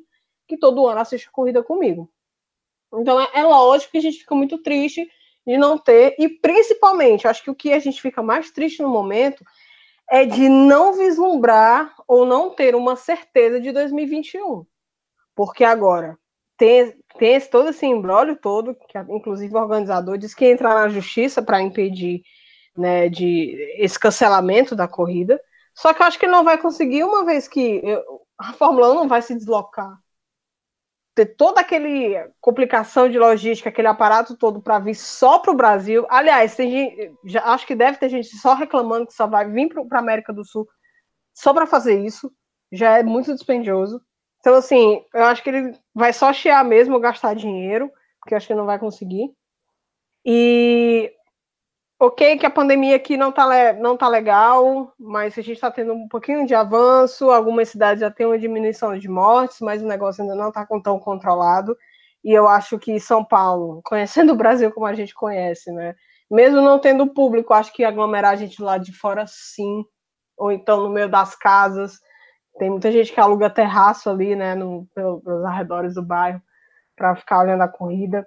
[0.49, 2.11] que todo ano assiste a corrida comigo.
[2.95, 5.09] Então é, é lógico que a gente fica muito triste
[5.47, 8.89] de não ter, e principalmente, acho que o que a gente fica mais triste no
[8.89, 9.45] momento
[10.11, 14.67] é de não vislumbrar ou não ter uma certeza de 2021.
[15.35, 16.19] Porque agora
[16.59, 21.41] tem, tem todo esse embrólio todo, que inclusive o organizador diz que entrar na justiça
[21.41, 22.23] para impedir
[22.77, 25.41] né, de esse cancelamento da corrida.
[25.75, 28.95] Só que eu acho que não vai conseguir, uma vez que eu, a Fórmula 1
[28.95, 29.99] não vai se deslocar.
[31.15, 36.07] Ter toda aquele complicação de logística, aquele aparato todo para vir só para o Brasil.
[36.09, 39.69] Aliás, tem gente, já, acho que deve ter gente só reclamando que só vai vir
[39.69, 40.69] para a América do Sul
[41.35, 42.33] só para fazer isso.
[42.73, 44.01] Já é muito dispendioso.
[44.39, 47.91] Então, assim, eu acho que ele vai só chiar mesmo, gastar dinheiro,
[48.21, 49.31] porque eu acho que não vai conseguir.
[50.25, 51.13] E
[52.01, 55.93] ok que a pandemia aqui não tá, não tá legal, mas a gente está tendo
[55.93, 60.23] um pouquinho de avanço, algumas cidades já têm uma diminuição de mortes, mas o negócio
[60.23, 61.77] ainda não está tão controlado.
[62.25, 65.95] E eu acho que São Paulo, conhecendo o Brasil como a gente conhece, né?
[66.31, 69.85] Mesmo não tendo público, acho que aglomerar a gente lá de fora sim,
[70.39, 71.99] ou então no meio das casas.
[72.59, 76.41] Tem muita gente que aluga terraço ali, né, no, pelos arredores do bairro,
[76.97, 78.27] para ficar olhando a corrida.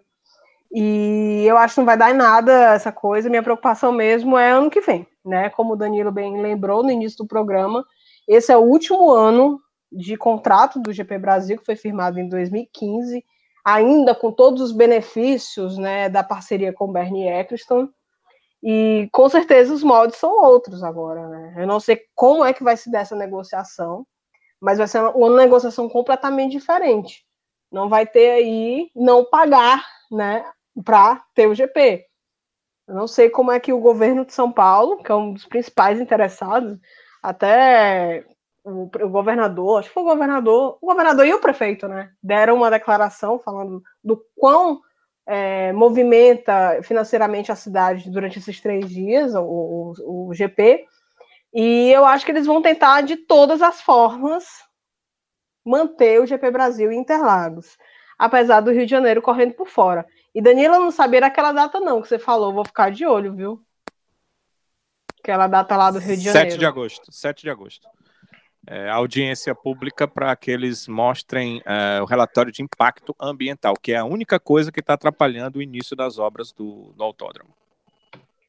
[0.73, 3.29] E eu acho que não vai dar em nada essa coisa.
[3.29, 5.51] Minha preocupação mesmo é ano que vem, né?
[5.51, 7.85] Como o Danilo bem lembrou no início do programa,
[8.27, 9.61] esse é o último ano
[9.91, 13.23] de contrato do GP Brasil, que foi firmado em 2015,
[13.63, 17.87] ainda com todos os benefícios né, da parceria com Bernie Eccleston.
[18.63, 21.55] E com certeza os moldes são outros agora, né?
[21.57, 24.07] Eu não sei como é que vai se dar essa negociação,
[24.59, 27.23] mas vai ser uma negociação completamente diferente.
[27.71, 30.45] Não vai ter aí não pagar, né,
[30.81, 32.05] para ter o GP.
[32.87, 35.45] Eu não sei como é que o governo de São Paulo, que é um dos
[35.45, 36.77] principais interessados,
[37.21, 38.25] até
[38.63, 42.55] o, o, governador, acho que foi o governador, o governador e o prefeito, né, deram
[42.55, 44.81] uma declaração falando do quão
[45.25, 50.85] é, movimenta financeiramente a cidade durante esses três dias, o, o, o GP,
[51.53, 54.43] e eu acho que eles vão tentar de todas as formas
[55.65, 57.77] manter o GP Brasil em Interlagos,
[58.17, 60.05] apesar do Rio de Janeiro correndo por fora.
[60.33, 62.53] E Danila não sabia daquela data, não, que você falou.
[62.53, 63.63] Vou ficar de olho, viu?
[65.19, 66.51] Aquela data lá do Rio de Janeiro.
[66.51, 67.11] 7 de agosto.
[67.11, 67.87] 7 de agosto.
[68.65, 73.97] É, audiência pública para que eles mostrem é, o relatório de impacto ambiental, que é
[73.97, 77.53] a única coisa que está atrapalhando o início das obras do, do autódromo.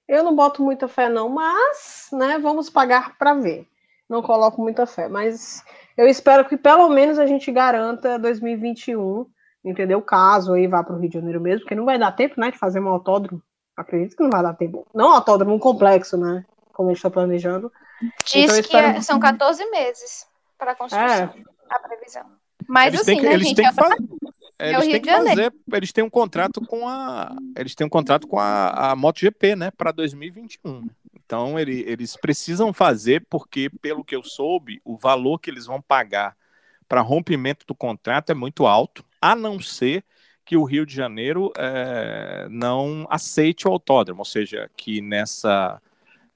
[0.06, 3.66] Eu não boto muita fé, não, mas né, vamos pagar para ver.
[4.08, 5.64] Não coloco muita fé, mas
[5.96, 9.26] eu espero que pelo menos a gente garanta 2021
[9.64, 10.02] entendeu?
[10.02, 12.50] Caso aí vá para o Rio de Janeiro mesmo, porque não vai dar tempo, né,
[12.50, 13.42] de fazer um autódromo.
[13.76, 14.86] Acredito que não vai dar tempo.
[14.94, 16.44] Não um autódromo complexo, né?
[16.72, 17.72] Como a gente está planejando.
[18.24, 20.26] Diz então, que é, são 14 meses
[20.58, 21.30] para a construção, é.
[21.70, 22.24] a previsão.
[22.68, 23.56] Mas eles assim, que, né, eles gente?
[23.56, 23.96] Têm que fazer,
[24.58, 28.26] é eles têm que fazer, eles têm um contrato com a, eles têm um contrato
[28.26, 30.88] com a, a MotoGP, né, para 2021.
[31.24, 35.80] Então ele, eles precisam fazer porque, pelo que eu soube, o valor que eles vão
[35.80, 36.36] pagar
[36.88, 40.04] para rompimento do contrato é muito alto a não ser
[40.44, 45.80] que o Rio de Janeiro é, não aceite o autódromo, ou seja, que nessa,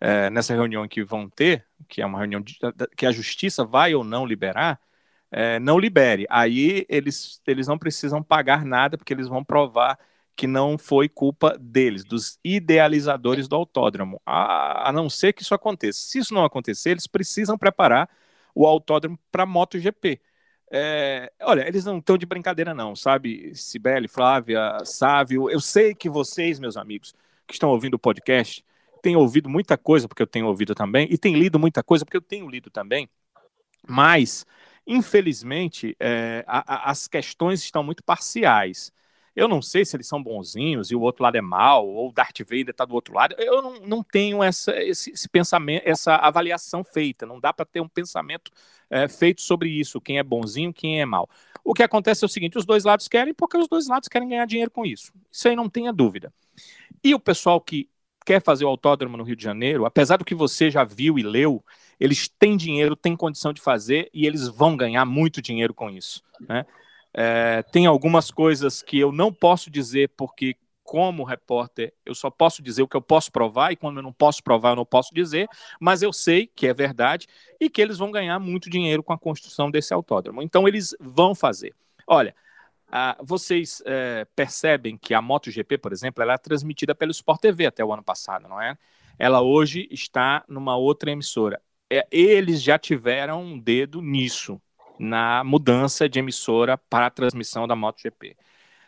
[0.00, 2.58] é, nessa reunião que vão ter, que é uma reunião de,
[2.96, 4.80] que a justiça vai ou não liberar,
[5.30, 6.26] é, não libere.
[6.30, 9.98] Aí eles, eles não precisam pagar nada, porque eles vão provar
[10.34, 15.54] que não foi culpa deles, dos idealizadores do autódromo, a, a não ser que isso
[15.54, 16.00] aconteça.
[16.00, 18.08] Se isso não acontecer, eles precisam preparar
[18.54, 20.20] o autódromo para MotoGP.
[20.70, 23.54] É, olha, eles não estão de brincadeira, não, sabe?
[23.54, 27.14] Sibeli, Flávia, Sávio, eu sei que vocês, meus amigos,
[27.46, 28.64] que estão ouvindo o podcast,
[29.00, 32.16] têm ouvido muita coisa, porque eu tenho ouvido também, e têm lido muita coisa, porque
[32.16, 33.08] eu tenho lido também,
[33.88, 34.46] mas,
[34.86, 38.92] infelizmente, é, a, a, as questões estão muito parciais.
[39.38, 42.40] Eu não sei se eles são bonzinhos e o outro lado é mal, ou Darth
[42.40, 43.36] Vader está do outro lado.
[43.38, 47.24] Eu não, não tenho essa, esse, esse, pensamento, essa avaliação feita.
[47.24, 48.50] Não dá para ter um pensamento
[48.90, 51.30] é, feito sobre isso, quem é bonzinho, quem é mal.
[51.62, 54.28] O que acontece é o seguinte: os dois lados querem, porque os dois lados querem
[54.28, 55.12] ganhar dinheiro com isso.
[55.30, 56.34] Isso aí não tenha dúvida.
[57.04, 57.88] E o pessoal que
[58.26, 61.22] quer fazer o autódromo no Rio de Janeiro, apesar do que você já viu e
[61.22, 61.64] leu,
[62.00, 66.24] eles têm dinheiro, têm condição de fazer e eles vão ganhar muito dinheiro com isso.
[66.40, 66.66] Né?
[67.20, 70.54] É, tem algumas coisas que eu não posso dizer porque,
[70.84, 74.12] como repórter, eu só posso dizer o que eu posso provar, e quando eu não
[74.12, 75.48] posso provar, eu não posso dizer,
[75.80, 77.26] mas eu sei que é verdade
[77.60, 80.42] e que eles vão ganhar muito dinheiro com a construção desse autódromo.
[80.42, 81.74] Então, eles vão fazer.
[82.06, 82.32] Olha,
[83.20, 87.84] vocês é, percebem que a MotoGP, por exemplo, ela é transmitida pelo Sport TV até
[87.84, 88.78] o ano passado, não é?
[89.18, 91.60] Ela hoje está numa outra emissora.
[91.90, 94.62] É, eles já tiveram um dedo nisso
[94.98, 98.36] na mudança de emissora para a transmissão da MotoGP.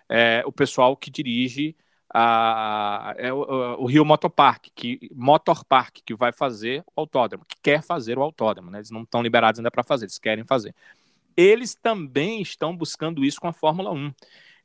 [0.08, 1.76] É, o pessoal que dirige
[2.12, 3.38] a, é o,
[3.82, 8.22] o, Rio Motopark, que Motor Park, que vai fazer o autódromo, que quer fazer o
[8.22, 8.78] autódromo, né?
[8.78, 10.74] Eles não estão liberados ainda para fazer, eles querem fazer.
[11.36, 14.12] Eles também estão buscando isso com a Fórmula 1.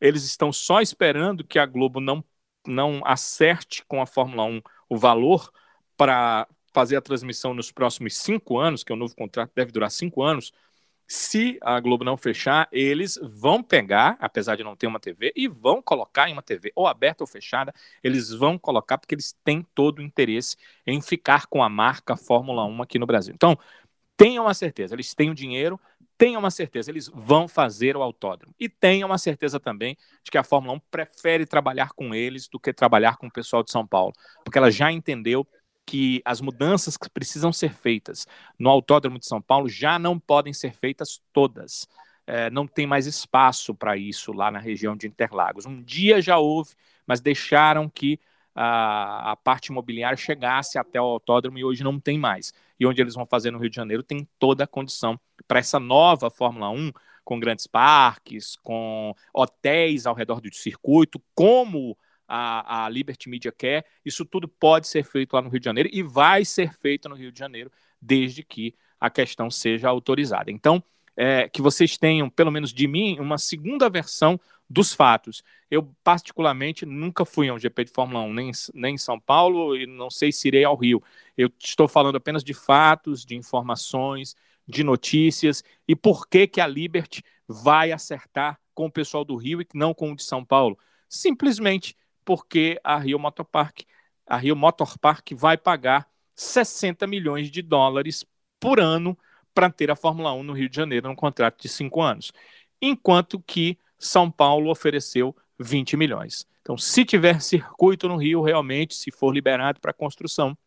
[0.01, 2.23] Eles estão só esperando que a Globo não,
[2.67, 5.51] não acerte com a Fórmula 1 o valor
[5.95, 9.89] para fazer a transmissão nos próximos cinco anos, que é o novo contrato deve durar
[9.89, 10.51] cinco anos,
[11.07, 15.47] se a Globo não fechar, eles vão pegar, apesar de não ter uma TV, e
[15.47, 19.65] vão colocar em uma TV, ou aberta ou fechada, eles vão colocar porque eles têm
[19.75, 23.33] todo o interesse em ficar com a marca Fórmula 1 aqui no Brasil.
[23.33, 23.57] Então,
[24.17, 25.79] tenham a certeza, eles têm o dinheiro,
[26.17, 28.55] tenham uma certeza, eles vão fazer o autódromo.
[28.59, 32.59] E tenham uma certeza também de que a Fórmula 1 prefere trabalhar com eles do
[32.59, 35.45] que trabalhar com o pessoal de São Paulo, porque ela já entendeu
[35.85, 38.27] que as mudanças que precisam ser feitas
[38.57, 41.87] no Autódromo de São Paulo já não podem ser feitas todas.
[42.25, 45.65] É, não tem mais espaço para isso lá na região de Interlagos.
[45.65, 46.73] Um dia já houve,
[47.05, 48.19] mas deixaram que
[48.55, 52.53] a, a, parte imobiliária chegasse até o autódromo e hoje não tem mais.
[52.79, 55.79] E onde eles vão fazer no Rio de Janeiro tem toda a condição para essa
[55.79, 56.91] nova Fórmula 1,
[57.23, 61.97] com grandes parques, com hotéis ao redor do circuito, como
[62.27, 65.89] a, a Liberty Media quer, isso tudo pode ser feito lá no Rio de Janeiro
[65.91, 67.71] e vai ser feito no Rio de Janeiro,
[68.01, 70.51] desde que a questão seja autorizada.
[70.51, 70.83] Então,
[71.15, 75.43] é, que vocês tenham, pelo menos de mim, uma segunda versão dos fatos.
[75.69, 79.75] Eu, particularmente, nunca fui a um GP de Fórmula 1, nem, nem em São Paulo,
[79.75, 81.01] e não sei se irei ao Rio.
[81.37, 84.35] Eu estou falando apenas de fatos, de informações,
[84.67, 89.61] de notícias, e por que, que a Liberty vai acertar com o pessoal do Rio
[89.61, 90.77] e não com o de São Paulo.
[91.07, 91.95] Simplesmente
[92.25, 93.85] porque a Rio Motorpark,
[94.25, 98.25] a Rio Motorpark vai pagar 60 milhões de dólares
[98.59, 99.17] por ano
[99.53, 102.33] para ter a Fórmula 1 no Rio de Janeiro num contrato de cinco anos,
[102.81, 106.45] enquanto que São Paulo ofereceu 20 milhões.
[106.61, 110.57] Então, se tiver circuito no Rio, realmente, se for liberado para construção,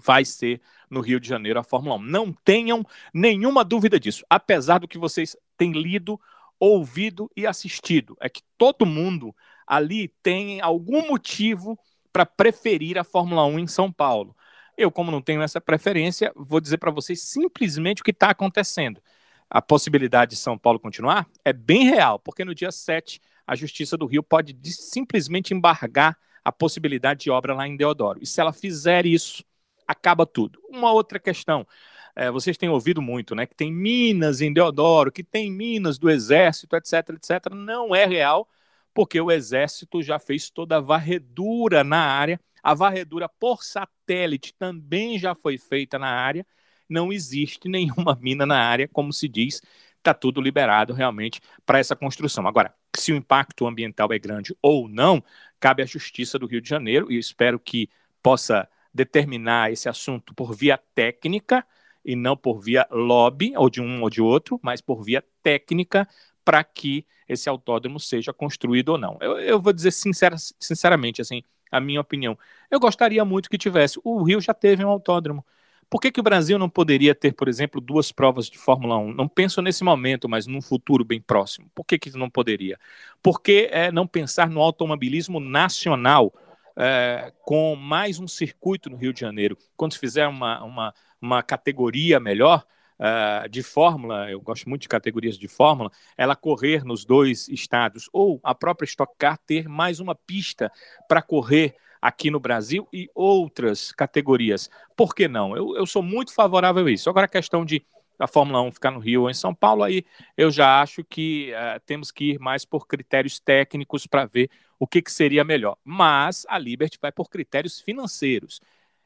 [0.00, 2.02] vai ser no Rio de Janeiro a Fórmula 1.
[2.02, 6.20] Não tenham nenhuma dúvida disso, apesar do que vocês têm lido,
[6.60, 8.16] ouvido e assistido.
[8.20, 9.34] É que todo mundo
[9.66, 11.78] ali tem algum motivo
[12.12, 14.36] para preferir a Fórmula 1 em São Paulo.
[14.76, 19.02] Eu, como não tenho essa preferência, vou dizer para vocês simplesmente o que está acontecendo.
[19.48, 23.96] A possibilidade de São Paulo continuar é bem real, porque no dia 7 a Justiça
[23.96, 28.18] do Rio pode simplesmente embargar a possibilidade de obra lá em Deodoro.
[28.22, 29.44] E se ela fizer isso,
[29.86, 30.58] acaba tudo.
[30.68, 31.66] Uma outra questão.
[32.14, 33.46] É, vocês têm ouvido muito, né?
[33.46, 37.54] Que tem minas em Deodoro, que tem minas do Exército, etc, etc.
[37.54, 38.48] Não é real
[38.94, 42.40] porque o Exército já fez toda a varredura na área.
[42.62, 46.46] A varredura por satélite também já foi feita na área.
[46.88, 49.62] Não existe nenhuma mina na área, como se diz,
[49.98, 52.46] está tudo liberado realmente para essa construção.
[52.46, 55.22] Agora, se o impacto ambiental é grande ou não,
[55.58, 57.88] cabe à Justiça do Rio de Janeiro e espero que
[58.22, 61.66] possa determinar esse assunto por via técnica
[62.04, 66.06] e não por via lobby ou de um ou de outro, mas por via técnica
[66.44, 69.16] para que esse autódromo seja construído ou não.
[69.20, 72.38] Eu, eu vou dizer sincera, sinceramente, assim, a minha opinião.
[72.70, 73.98] Eu gostaria muito que tivesse.
[74.04, 75.44] O Rio já teve um autódromo.
[75.92, 79.12] Por que, que o Brasil não poderia ter, por exemplo, duas provas de Fórmula 1?
[79.12, 81.70] Não penso nesse momento, mas num futuro bem próximo.
[81.74, 82.78] Por que, que não poderia?
[83.22, 86.32] Por que é, não pensar no automobilismo nacional
[86.74, 89.54] é, com mais um circuito no Rio de Janeiro?
[89.76, 92.64] Quando se fizer uma, uma, uma categoria melhor,
[93.02, 98.08] uh, de Fórmula, eu gosto muito de categorias de Fórmula, ela correr nos dois estados,
[98.12, 100.70] ou a própria Stock Car ter mais uma pista
[101.08, 104.70] para correr aqui no Brasil e outras categorias.
[104.96, 105.56] Por que não?
[105.56, 107.10] Eu, eu sou muito favorável a isso.
[107.10, 107.84] Agora, a questão de
[108.18, 110.04] a Fórmula 1 ficar no Rio ou em São Paulo, aí
[110.36, 114.48] eu já acho que uh, temos que ir mais por critérios técnicos para ver
[114.78, 115.76] o que, que seria melhor.
[115.84, 118.60] Mas a Liberty vai por critérios financeiros.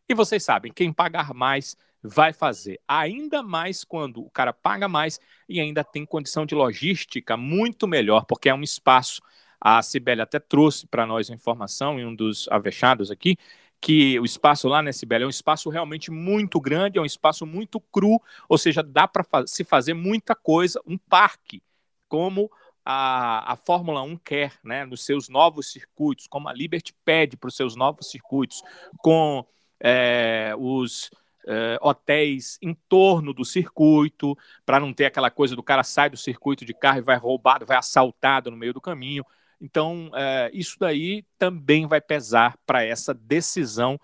[0.08, 2.80] E vocês sabem, quem pagar mais vai fazer.
[2.86, 8.24] Ainda mais quando o cara paga mais e ainda tem condição de logística muito melhor,
[8.24, 9.20] porque é um espaço.
[9.60, 13.36] A Cibele até trouxe para nós a informação em um dos avechados aqui,
[13.80, 17.44] que o espaço lá na Sibeli é um espaço realmente muito grande, é um espaço
[17.44, 21.62] muito cru, ou seja, dá para se fazer muita coisa, um parque,
[22.08, 22.50] como
[22.84, 27.48] a, a Fórmula 1 quer, né, nos seus novos circuitos, como a Liberty pede para
[27.48, 28.62] os seus novos circuitos,
[28.98, 29.44] com
[29.80, 31.10] é, os
[31.46, 36.16] é, hotéis em torno do circuito, para não ter aquela coisa do cara sai do
[36.16, 39.24] circuito de carro e vai roubado, vai assaltado no meio do caminho.
[39.60, 43.98] Então, é, isso daí também vai pesar para essa decisão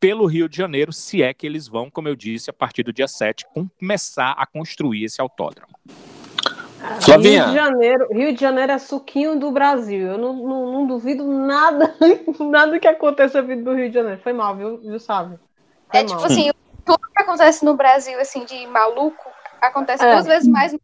[0.00, 2.92] pelo Rio de Janeiro, se é que eles vão, como eu disse, a partir do
[2.92, 3.46] dia 7,
[3.78, 5.74] começar a construir esse autódromo.
[7.00, 7.44] Flavinha.
[7.44, 10.06] Rio de Janeiro, Rio de Janeiro é suquinho do Brasil.
[10.06, 11.94] Eu não, não, não duvido nada,
[12.40, 14.20] nada que aconteça vindo do Rio de Janeiro.
[14.22, 15.38] Foi mal, viu, viu sabe?
[15.90, 16.16] Foi é mal.
[16.16, 16.50] tipo assim,
[16.84, 19.30] tudo que acontece no Brasil, assim, de maluco,
[19.60, 20.12] acontece é.
[20.12, 20.76] duas vezes mais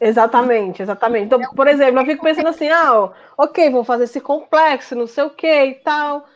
[0.00, 1.26] Exatamente, exatamente.
[1.26, 5.24] Então, por exemplo, eu fico pensando assim, ah, ok, vou fazer esse complexo, não sei
[5.24, 6.26] o que e tal.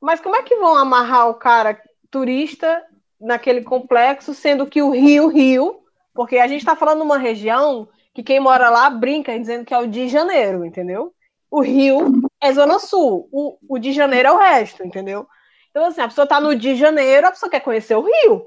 [0.00, 1.78] Mas como é que vão amarrar o cara
[2.10, 2.82] turista
[3.20, 5.80] naquele complexo, sendo que o Rio, Rio,
[6.14, 7.88] porque a gente está falando numa região
[8.18, 11.14] que quem mora lá brinca dizendo que é o de Janeiro, entendeu?
[11.48, 15.24] O Rio é Zona Sul, o, o de Janeiro é o resto, entendeu?
[15.70, 18.44] Então, assim, a pessoa está no de Janeiro, a pessoa quer conhecer o Rio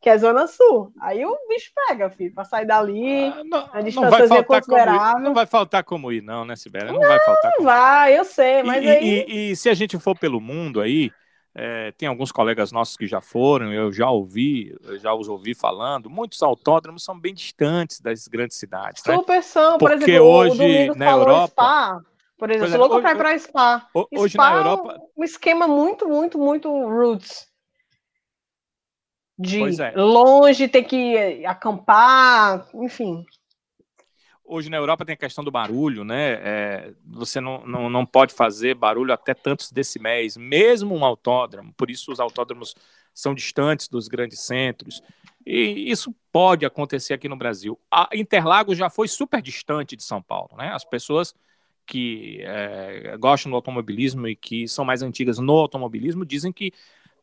[0.00, 0.92] que é Zona Sul.
[1.00, 4.44] Aí o bicho pega, filho, para sair dali, ah, não, a distância não vai faltar
[4.44, 5.20] considerável.
[5.20, 6.90] Ir, não vai faltar como ir, não, né, Sibéria?
[6.90, 9.24] Não, não vai faltar como vai, eu sei, mas e, aí...
[9.28, 11.12] E, e, se a gente for pelo mundo aí,
[11.54, 15.54] é, tem alguns colegas nossos que já foram, eu já ouvi, eu já os ouvi
[15.54, 19.02] falando, muitos autódromos são bem distantes das grandes cidades.
[19.04, 19.14] Né?
[19.14, 19.42] Super né?
[19.42, 21.48] são, Porque por exemplo, hoje na Europa...
[21.48, 22.00] Spa,
[22.38, 23.88] por exemplo, por exemplo louco para ir para Spa.
[24.10, 24.92] Hoje Spa na Europa...
[24.94, 27.52] É um esquema muito, muito, muito roots
[29.38, 29.92] de é.
[29.96, 33.24] longe ter que acampar, enfim.
[34.52, 36.32] Hoje na Europa tem a questão do barulho, né?
[36.42, 41.90] É, você não, não, não pode fazer barulho até tantos decibéis, mesmo um autódromo, por
[41.90, 42.74] isso os autódromos
[43.14, 45.02] são distantes dos grandes centros.
[45.46, 47.78] E isso pode acontecer aqui no Brasil.
[47.90, 50.70] A Interlagos já foi super distante de São Paulo, né?
[50.72, 51.34] As pessoas
[51.86, 56.72] que é, gostam do automobilismo e que são mais antigas no automobilismo dizem que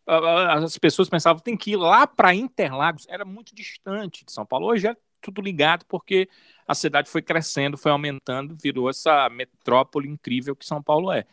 [0.06, 4.66] as pessoas pensavam tem que ir lá para Interlagos, era muito distante de São Paulo.
[4.68, 6.28] Hoje é tudo ligado porque
[6.70, 11.26] a cidade foi crescendo, foi aumentando, virou essa metrópole incrível que São Paulo é.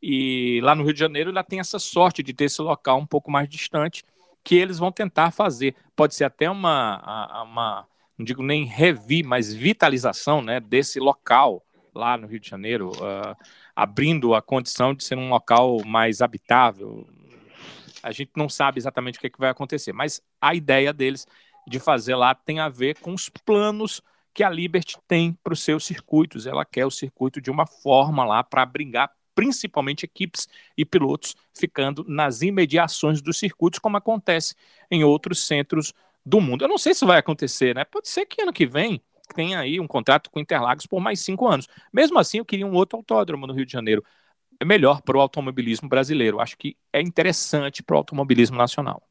[0.00, 3.06] E lá no Rio de Janeiro ela tem essa sorte de ter esse local um
[3.06, 4.04] pouco mais distante
[4.44, 5.74] que eles vão tentar fazer.
[5.96, 12.16] Pode ser até uma, uma não digo nem revi, mas vitalização né, desse local lá
[12.16, 13.36] no Rio de Janeiro, uh,
[13.74, 17.04] abrindo a condição de ser um local mais habitável,
[18.04, 21.26] a gente não sabe exatamente o que, é que vai acontecer, mas a ideia deles
[21.66, 24.00] de fazer lá tem a ver com os planos
[24.36, 26.46] que a Liberty tem para os seus circuitos.
[26.46, 32.04] Ela quer o circuito de uma forma lá para abrigar principalmente equipes e pilotos ficando
[32.06, 34.54] nas imediações dos circuitos, como acontece
[34.90, 36.64] em outros centros do mundo.
[36.64, 37.82] Eu não sei se vai acontecer, né?
[37.86, 39.00] Pode ser que ano que vem
[39.34, 41.66] tenha aí um contrato com Interlagos por mais cinco anos.
[41.90, 44.04] Mesmo assim, eu queria um outro autódromo no Rio de Janeiro
[44.60, 46.40] é melhor para o automobilismo brasileiro.
[46.40, 49.02] Acho que é interessante para o automobilismo nacional.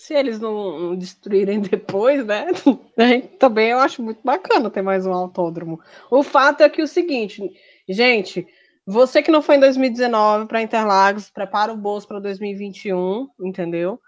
[0.00, 2.46] Se eles não destruírem depois, né?
[3.38, 5.78] Também eu acho muito bacana ter mais um autódromo.
[6.10, 7.42] O fato é que o seguinte,
[7.86, 8.46] gente,
[8.86, 14.00] você que não foi em 2019 para Interlagos, prepara o bolso para 2021, entendeu?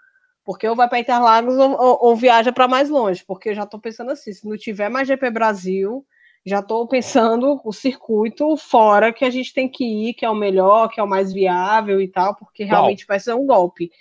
[0.43, 3.61] Porque ou vai para Interlagos ou, ou, ou viaja para mais longe, porque eu já
[3.61, 6.03] estou pensando assim, se não tiver mais GP Brasil,
[6.43, 10.33] já estou pensando o circuito fora que a gente tem que ir, que é o
[10.35, 13.91] melhor, que é o mais viável e tal, porque realmente vai ser um golpe.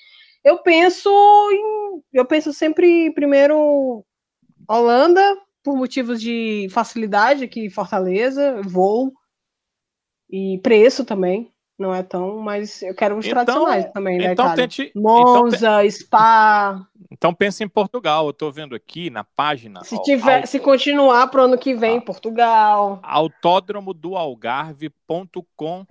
[0.44, 1.10] Eu penso
[1.52, 4.04] em, eu penso sempre primeiro
[4.68, 5.22] Holanda
[5.62, 9.12] por motivos de facilidade aqui em Fortaleza, voo
[10.28, 11.52] e preço também.
[11.78, 15.90] Não é tão, mas eu quero os então, tradicionais também, né, então Tente, Monza, então,
[15.90, 16.86] Spa.
[17.10, 18.26] Então pensa em Portugal.
[18.26, 19.82] Eu estou vendo aqui na página.
[19.82, 23.00] Se tiver, se continuar para o ano que vem, ah, Portugal.
[23.02, 25.86] Autódromo do Algarve.com.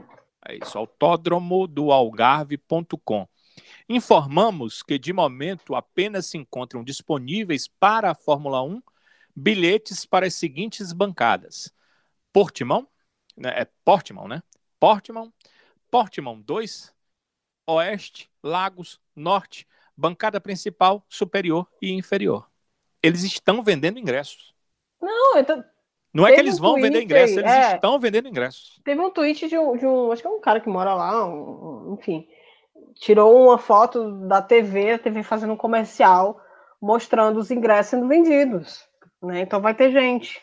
[0.47, 3.28] É isso, autódromo do Algarve.com.
[3.90, 8.82] Informamos que de momento apenas se encontram disponíveis para a Fórmula 1
[9.36, 11.74] bilhetes para as seguintes bancadas:
[12.34, 12.88] Portimão,
[13.36, 14.42] né, é Portimão, né?
[14.80, 15.32] Portimão,
[15.90, 16.94] Portimão 2,
[17.68, 22.50] Oeste, Lagos, Norte, bancada principal, superior e inferior.
[23.04, 24.54] Eles estão vendendo ingressos.
[25.02, 25.64] Não, então,
[26.14, 27.76] Não é que eles um vão vender ingressos, eles é.
[27.76, 28.80] estão vendendo ingressos.
[28.84, 30.12] teve um tweet de um, de um.
[30.12, 32.28] Acho que é um cara que mora lá, um- enfim.
[32.96, 36.39] Tirou uma foto da TV, a TV fazendo um comercial
[36.82, 38.84] mostrando os ingressos sendo vendidos.
[39.22, 39.42] Né?
[39.42, 40.42] Então vai ter gente.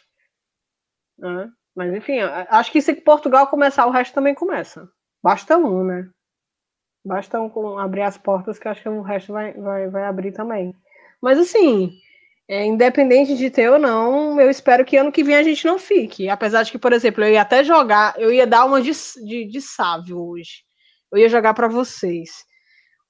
[1.19, 1.51] né?
[1.75, 4.89] Mas enfim, acho que se Portugal começar, o resto também começa.
[5.23, 6.09] Basta um, né?
[7.05, 10.75] Basta um abrir as portas, que acho que o resto vai, vai, vai abrir também.
[11.23, 11.93] Mas assim,
[12.49, 15.79] é, independente de ter ou não, eu espero que ano que vem a gente não
[15.79, 16.29] fique.
[16.29, 18.91] Apesar de que, por exemplo, eu ia até jogar, eu ia dar uma de,
[19.25, 20.65] de, de sávio hoje.
[21.11, 22.45] Eu ia jogar para vocês.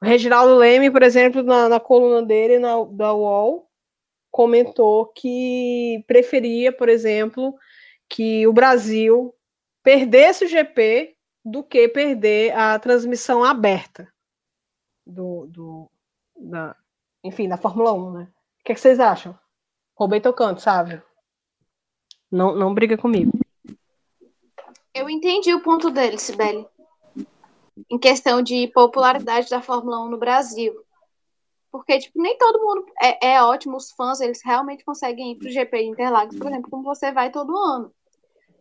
[0.01, 3.68] O Reginaldo Leme, por exemplo, na, na coluna dele, na, da UOL,
[4.30, 7.55] comentou que preferia, por exemplo,
[8.09, 9.34] que o Brasil
[9.82, 14.07] perdesse o GP do que perder a transmissão aberta
[15.07, 15.90] do, do
[16.36, 16.76] da,
[17.24, 18.28] enfim, da Fórmula 1, né?
[18.61, 19.36] O que, é que vocês acham?
[19.96, 21.03] Roubei teu canto, sabe?
[22.30, 23.32] Não, não briga comigo.
[24.94, 26.66] Eu entendi o ponto dele, Sibeli.
[27.91, 30.74] Em questão de popularidade da Fórmula 1 no Brasil.
[31.70, 35.51] Porque, tipo, nem todo mundo é, é ótimo, os fãs, eles realmente conseguem ir pro
[35.51, 37.93] GP de Interlagos, por exemplo, como você vai todo ano.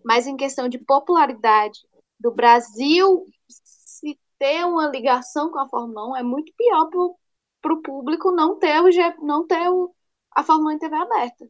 [0.04, 1.80] Mas em questão de popularidade
[2.20, 7.18] do Brasil, se ter uma ligação com a Fórmula 1 é muito pior pro,
[7.62, 9.94] pro público não ter o não ter o,
[10.32, 11.50] a Fórmula 1 em TV aberta.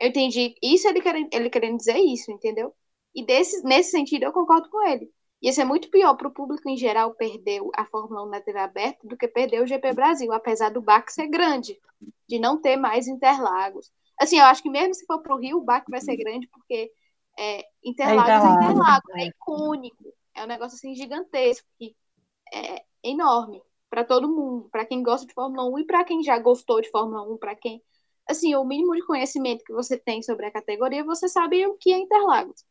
[0.00, 2.74] Eu entendi isso, ele querendo, ele querendo dizer isso, entendeu?
[3.14, 5.10] E desse, nesse sentido eu concordo com ele.
[5.42, 8.58] Ia ser muito pior para o público em geral perder a Fórmula 1 na TV
[8.60, 11.78] aberta do que perder o GP Brasil, apesar do baque ser grande,
[12.28, 13.90] de não ter mais Interlagos.
[14.20, 16.46] Assim, eu acho que mesmo se for para o Rio, o baque vai ser grande,
[16.46, 16.92] porque
[17.36, 19.26] é, Interlagos é Interlagos, Interlagos, é é.
[19.26, 20.04] icônico.
[20.34, 21.96] É um negócio assim gigantesco, que
[22.54, 26.38] é enorme para todo mundo, para quem gosta de Fórmula 1 e para quem já
[26.38, 27.82] gostou de Fórmula 1, para quem
[28.26, 31.92] assim, o mínimo de conhecimento que você tem sobre a categoria, você sabe o que
[31.92, 32.64] é Interlagos.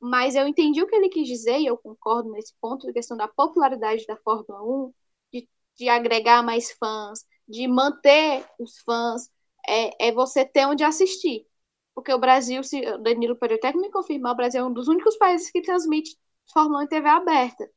[0.00, 3.16] Mas eu entendi o que ele quis dizer, e eu concordo nesse ponto, a questão
[3.16, 4.92] da popularidade da Fórmula 1,
[5.32, 9.30] de, de agregar mais fãs, de manter os fãs,
[9.68, 11.46] é, é você ter onde assistir.
[11.94, 14.88] Porque o Brasil, se o Danilo pode até me confirmar, o Brasil é um dos
[14.88, 16.16] únicos países que transmite
[16.52, 17.70] Fórmula 1 em TV aberta.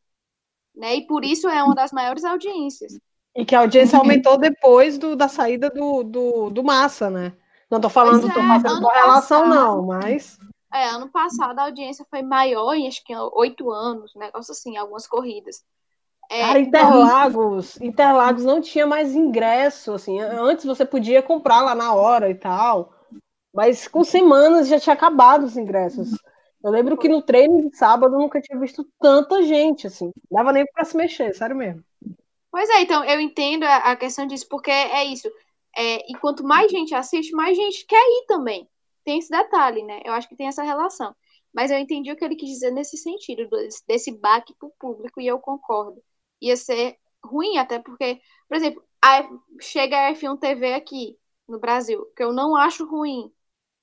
[0.76, 0.96] Né?
[0.96, 2.94] E por isso é uma das maiores audiências.
[3.36, 7.34] E que a audiência aumentou depois do, da saída do, do, do Massa, né?
[7.70, 10.40] Não tô falando, Pois é, fazendo ano correlação, passado- não, mas.
[10.74, 14.76] É, ano passado a audiência foi maior, em acho que oito anos, um negócio assim,
[14.76, 15.64] algumas corridas.
[16.32, 20.20] É, Cara, Interlagos, Interlagos não tinha mais ingresso, assim.
[20.20, 22.92] Antes você podia comprar lá na hora e tal,
[23.54, 26.10] mas com semanas já tinha acabado os ingressos.
[26.64, 30.06] Eu lembro que no treino de sábado eu nunca tinha visto tanta gente, assim.
[30.32, 31.84] Não dava nem pra se mexer, sério mesmo.
[32.50, 35.30] Pois é, então eu entendo a, a questão disso, porque é isso.
[35.78, 38.68] É, e quanto mais gente assiste, mais gente quer ir também.
[39.04, 40.02] Tem esse detalhe, né?
[40.06, 41.16] Eu acho que tem essa relação.
[41.54, 43.48] Mas eu entendi o que ele quis dizer nesse sentido,
[43.88, 46.04] desse, baque pro público, e eu concordo.
[46.42, 49.30] Ia ser ruim, até porque, por exemplo, a,
[49.62, 53.32] chega a F1 TV aqui no Brasil, que eu não acho ruim.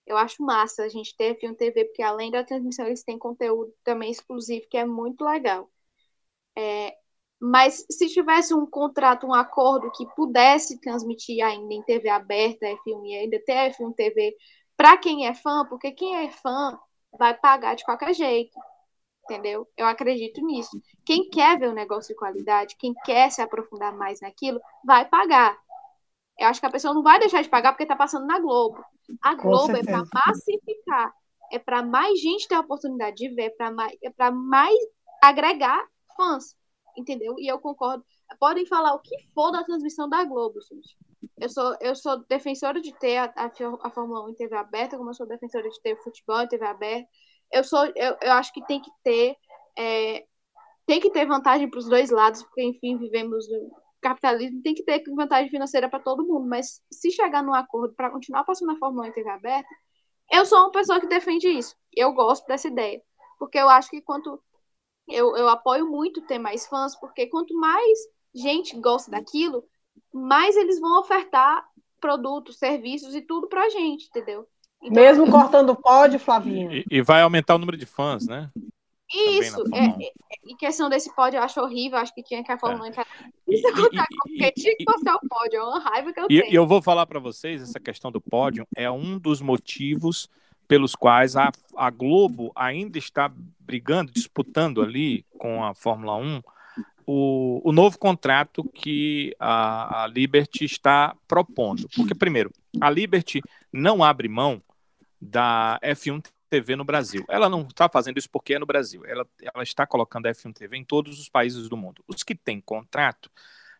[0.07, 3.73] Eu acho massa a gente ter F1 TV, porque além da transmissão, eles têm conteúdo
[3.85, 5.71] também exclusivo, que é muito legal.
[6.57, 6.97] É,
[7.41, 13.07] mas se tivesse um contrato, um acordo que pudesse transmitir ainda em TV aberta, F1
[13.07, 14.37] e ainda ter F1 TV
[14.81, 16.81] para quem é fã, porque quem é fã
[17.19, 18.59] vai pagar de qualquer jeito,
[19.25, 19.69] entendeu?
[19.77, 20.71] Eu acredito nisso.
[21.05, 25.55] Quem quer ver um negócio de qualidade, quem quer se aprofundar mais naquilo, vai pagar.
[26.39, 28.83] Eu acho que a pessoa não vai deixar de pagar porque está passando na Globo.
[29.21, 31.15] A Globo é para massificar,
[31.53, 34.79] é para mais gente ter a oportunidade de ver, pra mais, é para mais
[35.23, 36.57] agregar fãs,
[36.97, 37.35] entendeu?
[37.39, 38.03] E eu concordo.
[38.39, 40.97] Podem falar o que for da transmissão da Globo, gente.
[41.39, 43.51] Eu sou, eu sou defensora de ter a, a,
[43.83, 46.49] a Fórmula 1 em TV aberta, como eu sou defensora de ter o futebol em
[46.49, 47.09] TV aberta.
[47.53, 49.37] Eu, sou, eu, eu acho que tem que ter
[49.77, 50.25] é,
[50.87, 53.47] tem que ter vantagem para os dois lados, porque, enfim, vivemos
[54.01, 58.11] capitalismo, tem que ter vantagem financeira para todo mundo, mas se chegar num acordo para
[58.11, 59.69] continuar passando a Fórmula 1 em TV aberta,
[60.33, 61.77] eu sou uma pessoa que defende isso.
[61.95, 63.01] Eu gosto dessa ideia,
[63.39, 64.43] porque eu acho que quanto
[65.09, 67.99] eu, eu apoio muito ter mais fãs, porque quanto mais
[68.35, 69.65] gente gosta daquilo,
[70.13, 71.65] mais eles vão ofertar
[72.01, 74.47] produtos, serviços e tudo pra gente, entendeu?
[74.83, 76.73] Então, Mesmo cortando o pódio, Flavinha.
[76.73, 78.51] E, e vai aumentar o número de fãs, né?
[79.13, 80.13] Isso, é, é,
[80.47, 83.07] em questão desse pódio, eu acho horrível, acho que tinha que a Fórmula 1 entrar.
[83.47, 86.21] E, Isso e- colocar e- porque tinha que passar o pódio, é uma raiva que
[86.21, 86.53] eu E, tenho.
[86.53, 90.29] e eu vou falar para vocês, essa questão do pódio é um dos motivos
[90.69, 96.41] pelos quais a, a Globo ainda está brigando, disputando ali com a Fórmula 1
[97.13, 101.89] o, o novo contrato que a, a Liberty está propondo.
[101.97, 103.43] Porque, primeiro, a Liberty
[103.73, 104.63] não abre mão
[105.21, 107.25] da F1 TV no Brasil.
[107.29, 109.05] Ela não está fazendo isso porque é no Brasil.
[109.05, 112.01] Ela, ela está colocando a F1 TV em todos os países do mundo.
[112.07, 113.29] Os que têm contrato,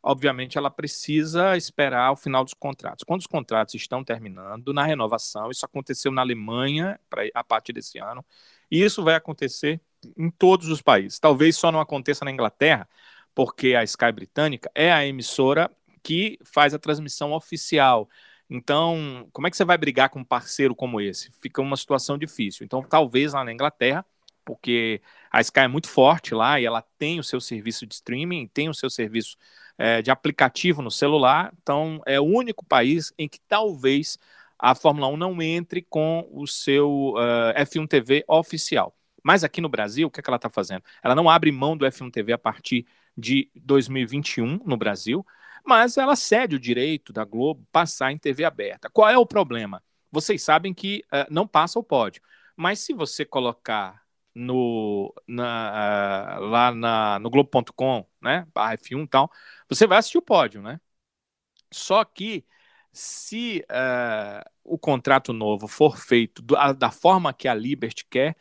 [0.03, 3.05] obviamente, ela precisa esperar o final dos contratos.
[3.05, 7.97] Quando os contratos estão terminando, na renovação, isso aconteceu na Alemanha pra, a partir desse
[8.01, 8.25] ano,
[8.69, 9.81] e isso vai acontecer
[10.17, 11.21] em todos os países.
[11.21, 12.89] Talvez só não aconteça na Inglaterra,
[13.35, 15.71] porque a Sky britânica é a emissora
[16.03, 18.09] que faz a transmissão oficial.
[18.49, 21.31] Então, como é que você vai brigar com um parceiro como esse?
[21.41, 22.65] Fica uma situação difícil.
[22.65, 24.05] Então, talvez lá na Inglaterra,
[24.45, 25.01] porque
[25.31, 28.69] a Sky é muito forte lá e ela tem o seu serviço de streaming, tem
[28.69, 29.37] o seu serviço
[29.79, 31.53] é, de aplicativo no celular.
[31.63, 34.19] Então, é o único país em que talvez
[34.59, 38.95] a Fórmula 1 não entre com o seu uh, F1 TV oficial.
[39.23, 40.83] Mas aqui no Brasil, o que, é que ela está fazendo?
[41.03, 42.87] Ela não abre mão do F1 TV a partir
[43.21, 45.25] de 2021 no Brasil,
[45.65, 48.89] mas ela cede o direito da Globo passar em TV aberta.
[48.91, 49.83] Qual é o problema?
[50.11, 52.23] Vocês sabem que uh, não passa o pódio,
[52.57, 54.03] mas se você colocar
[54.35, 59.31] no, na, uh, lá na, no Globo.com, né, barra F1 e tal,
[59.69, 60.81] você vai assistir o pódio, né?
[61.73, 62.45] Só que
[62.93, 68.37] se uh, o contrato novo for feito do, a, da forma que a Liberty quer,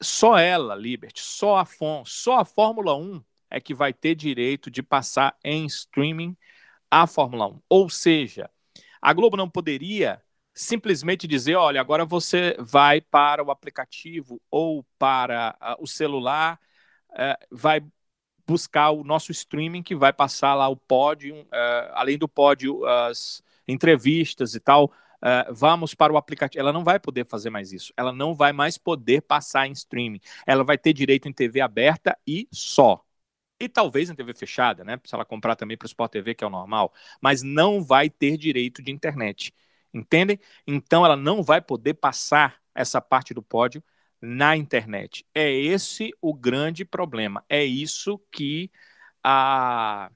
[0.00, 4.70] só ela, Liberty, só a FON, só a Fórmula 1 é que vai ter direito
[4.70, 6.36] de passar em streaming
[6.90, 7.60] a Fórmula 1.
[7.68, 8.50] Ou seja,
[9.00, 10.22] a Globo não poderia
[10.54, 16.58] simplesmente dizer: olha, agora você vai para o aplicativo ou para uh, o celular,
[17.10, 17.80] uh, vai
[18.46, 23.42] buscar o nosso streaming que vai passar lá o pódio, uh, além do pódio, as
[23.68, 24.86] entrevistas e tal.
[25.18, 26.60] Uh, vamos para o aplicativo.
[26.60, 27.92] Ela não vai poder fazer mais isso.
[27.96, 30.20] Ela não vai mais poder passar em streaming.
[30.46, 33.04] Ela vai ter direito em TV aberta e só.
[33.60, 35.00] E talvez em TV fechada, né?
[35.04, 36.92] Se ela comprar também para o Sport TV, que é o normal.
[37.20, 39.52] Mas não vai ter direito de internet.
[39.92, 40.38] Entendem?
[40.66, 43.82] Então ela não vai poder passar essa parte do pódio
[44.20, 45.26] na internet.
[45.34, 47.44] É esse o grande problema.
[47.48, 48.70] É isso que
[49.22, 50.10] a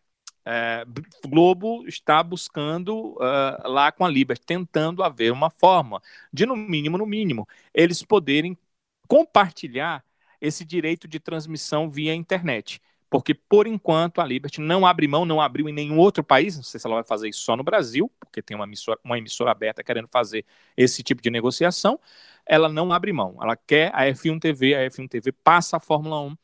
[0.45, 0.85] é,
[1.27, 6.99] Globo está buscando uh, lá com a Liberty, tentando haver uma forma de, no mínimo,
[6.99, 8.59] no mínimo, eles poderem
[9.07, 10.05] compartilhar
[10.41, 12.81] esse direito de transmissão via internet
[13.13, 16.63] porque por enquanto a Liberty não abre mão, não abriu em nenhum outro país, não
[16.63, 19.51] sei se ela vai fazer isso só no Brasil, porque tem uma emissora, uma emissora
[19.51, 22.01] aberta querendo fazer esse tipo de negociação,
[22.47, 26.23] ela não abre mão, ela quer a F1 TV, a F1 TV passa a Fórmula
[26.23, 26.37] 1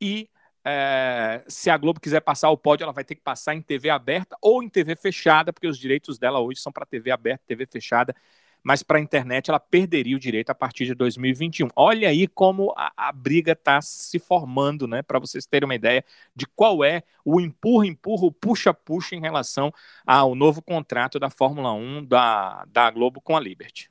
[0.00, 0.30] e
[0.64, 3.90] é, se a Globo quiser passar o pódio, ela vai ter que passar em TV
[3.90, 7.66] aberta ou em TV fechada, porque os direitos dela hoje são para TV aberta, TV
[7.66, 8.14] fechada,
[8.62, 11.68] mas para a internet ela perderia o direito a partir de 2021.
[11.74, 15.02] Olha aí como a, a briga está se formando, né?
[15.02, 16.04] Para vocês terem uma ideia
[16.34, 19.72] de qual é o empurra, empurra, o puxa-puxa em relação
[20.06, 23.90] ao novo contrato da Fórmula 1 da, da Globo com a Liberty.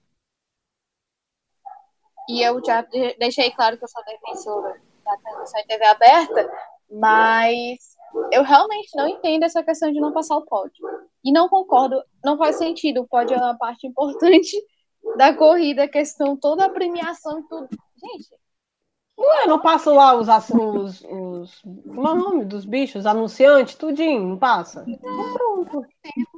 [2.29, 2.81] E eu já
[3.19, 6.49] deixei claro que eu sou defensora da transmissão em TV aberta,
[6.89, 7.97] mas
[8.31, 10.85] eu realmente não entendo essa questão de não passar o pódio.
[11.23, 13.01] E não concordo, não faz sentido.
[13.01, 14.55] O pódio é uma parte importante
[15.17, 17.69] da corrida, a questão, toda a premiação e tudo.
[17.69, 18.41] Gente.
[19.19, 24.27] Ué, não passa lá os, os, os como é o nome dos bichos, anunciantes, tudinho,
[24.27, 24.83] não passa?
[24.87, 25.85] Então, pronto.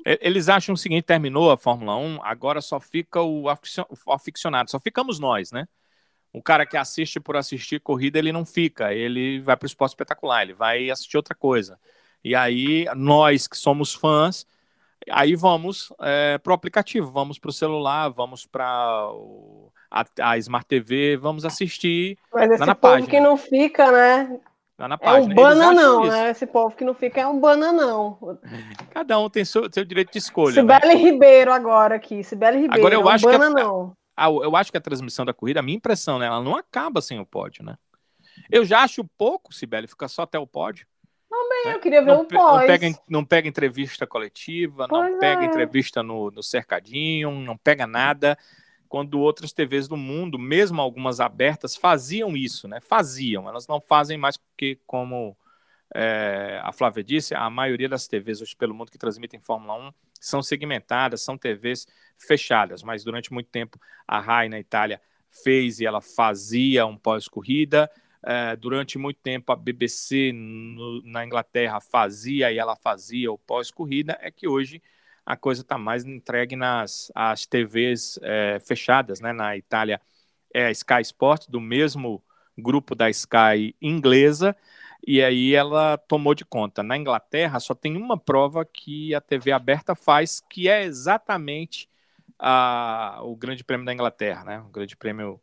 [0.06, 3.45] Eles acham o seguinte, terminou a Fórmula 1, agora só fica o
[4.10, 5.65] aficionado, só ficamos nós, né?
[6.34, 9.91] O cara que assiste por assistir corrida, ele não fica, ele vai para o esporte
[9.91, 11.80] espetacular, ele vai assistir outra coisa.
[12.23, 14.45] E aí, nós que somos fãs,
[15.11, 18.65] aí vamos é, para o aplicativo, vamos para o celular, vamos para
[19.91, 23.07] a, a, Smart TV, vamos assistir Mas esse povo página.
[23.10, 24.39] que não fica, né?
[24.80, 25.31] Lá na É página.
[25.31, 26.31] um bananão, né?
[26.31, 28.18] Esse povo que não fica é um bananão.
[28.89, 30.64] Cada um tem seu, seu direito de escolha.
[30.64, 30.80] né?
[30.80, 32.23] Sibeli Ribeiro agora aqui.
[32.23, 33.95] Sibeli Ribeiro Agora eu é um acho que é- bananão.
[33.95, 36.27] Ah, eu acho que a transmissão da corrida, a minha impressão, né?
[36.27, 37.77] Ela não acaba sem o pódio, né?
[38.52, 40.88] Eu já acho pouco, Sibeli, fica só até o pódio.
[41.65, 42.65] Eu queria ver não, um pe- não pós.
[42.68, 45.45] pega, não pega entrevista coletiva, não Pois pega é.
[45.45, 48.38] entrevista no, no cercadinho, não pega nada.
[48.90, 52.80] Quando outras TVs do mundo, mesmo algumas abertas, faziam isso, né?
[52.81, 55.38] Faziam, elas não fazem mais porque, como
[55.94, 59.94] é, a Flávia disse, a maioria das TVs hoje pelo mundo que transmitem Fórmula 1
[60.20, 61.88] são segmentadas, são TVs
[62.18, 65.02] fechadas, mas durante muito tempo a RAI na Itália
[65.44, 67.90] fez e ela fazia um pós-corrida.
[68.26, 74.18] É, durante muito tempo a BBC no- na Inglaterra fazia e ela fazia o pós-corrida.
[74.22, 74.82] É que hoje
[75.26, 79.34] a coisa está mais entregue nas as TVs é, fechadas, né?
[79.34, 79.99] Na Itália
[80.53, 82.24] é a Sky Sports, do mesmo
[82.57, 84.56] grupo da Sky inglesa,
[85.05, 86.81] e aí ela tomou de conta.
[86.81, 91.89] Na Inglaterra só tem uma prova que a TV aberta faz, que é exatamente
[92.39, 94.59] a, o Grande Prêmio da Inglaterra, né?
[94.59, 95.39] O Grande Prêmio.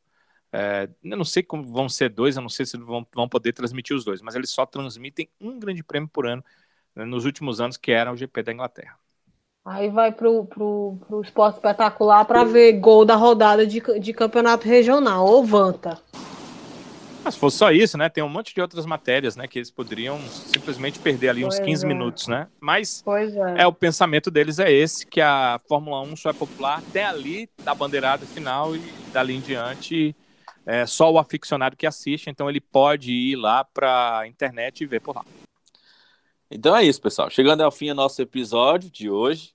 [0.52, 3.52] É, eu não sei como vão ser dois, eu não sei se vão, vão poder
[3.52, 6.42] transmitir os dois, mas eles só transmitem um Grande Prêmio por ano
[6.94, 8.98] né, nos últimos anos, que era o GP da Inglaterra.
[9.64, 14.66] Aí vai pro, pro, pro esporte espetacular para ver gol da rodada de, de campeonato
[14.66, 16.00] regional, ou Vanta.
[17.22, 18.08] Mas se fosse só isso, né?
[18.08, 19.46] Tem um monte de outras matérias, né?
[19.46, 21.88] Que eles poderiam simplesmente perder ali uns 15 é.
[21.88, 22.48] minutos, né?
[22.60, 23.04] Mas
[23.56, 23.62] é.
[23.62, 23.66] é.
[23.66, 27.74] o pensamento deles é esse, que a Fórmula 1 só é popular até ali da
[27.74, 28.80] bandeirada final e
[29.12, 30.16] dali em diante
[30.66, 34.86] é só o aficionado que assiste, então ele pode ir lá para a internet e
[34.86, 35.24] ver por lá.
[36.50, 37.30] Então é isso, pessoal.
[37.30, 39.54] Chegando ao fim do nosso episódio de hoje.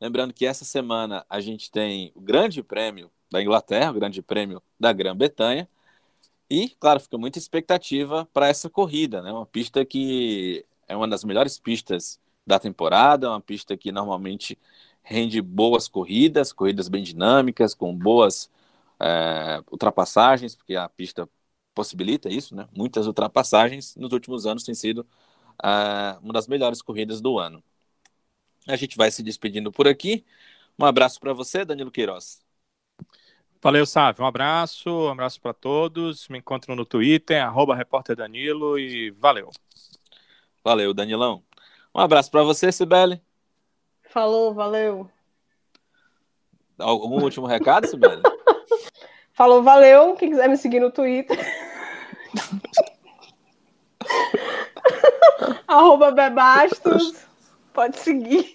[0.00, 4.62] Lembrando que essa semana a gente tem o Grande Prêmio da Inglaterra, o Grande Prêmio
[4.78, 5.68] da Grã-Bretanha.
[6.54, 9.32] E, claro, fica muita expectativa para essa corrida, né?
[9.32, 14.56] Uma pista que é uma das melhores pistas da temporada, uma pista que normalmente
[15.02, 18.48] rende boas corridas, corridas bem dinâmicas, com boas
[19.00, 21.28] é, ultrapassagens, porque a pista
[21.74, 22.68] possibilita isso, né?
[22.72, 25.00] Muitas ultrapassagens nos últimos anos tem sido
[25.64, 27.64] uh, uma das melhores corridas do ano.
[28.68, 30.24] A gente vai se despedindo por aqui.
[30.78, 32.43] Um abraço para você, Danilo Queiroz.
[33.64, 34.22] Valeu, Sávio.
[34.22, 36.28] Um abraço, um abraço para todos.
[36.28, 39.50] Me encontram no Twitter, arroba repórter Danilo e valeu.
[40.62, 41.42] Valeu, Danilão.
[41.94, 43.22] Um abraço para você, Sibeli.
[44.02, 45.10] Falou, valeu.
[46.78, 48.20] Algum último recado, Sibeli?
[49.32, 50.14] Falou, valeu.
[50.14, 51.38] Quem quiser me seguir no Twitter.
[55.66, 57.24] Arroba Bebastos.
[57.72, 58.52] Pode seguir.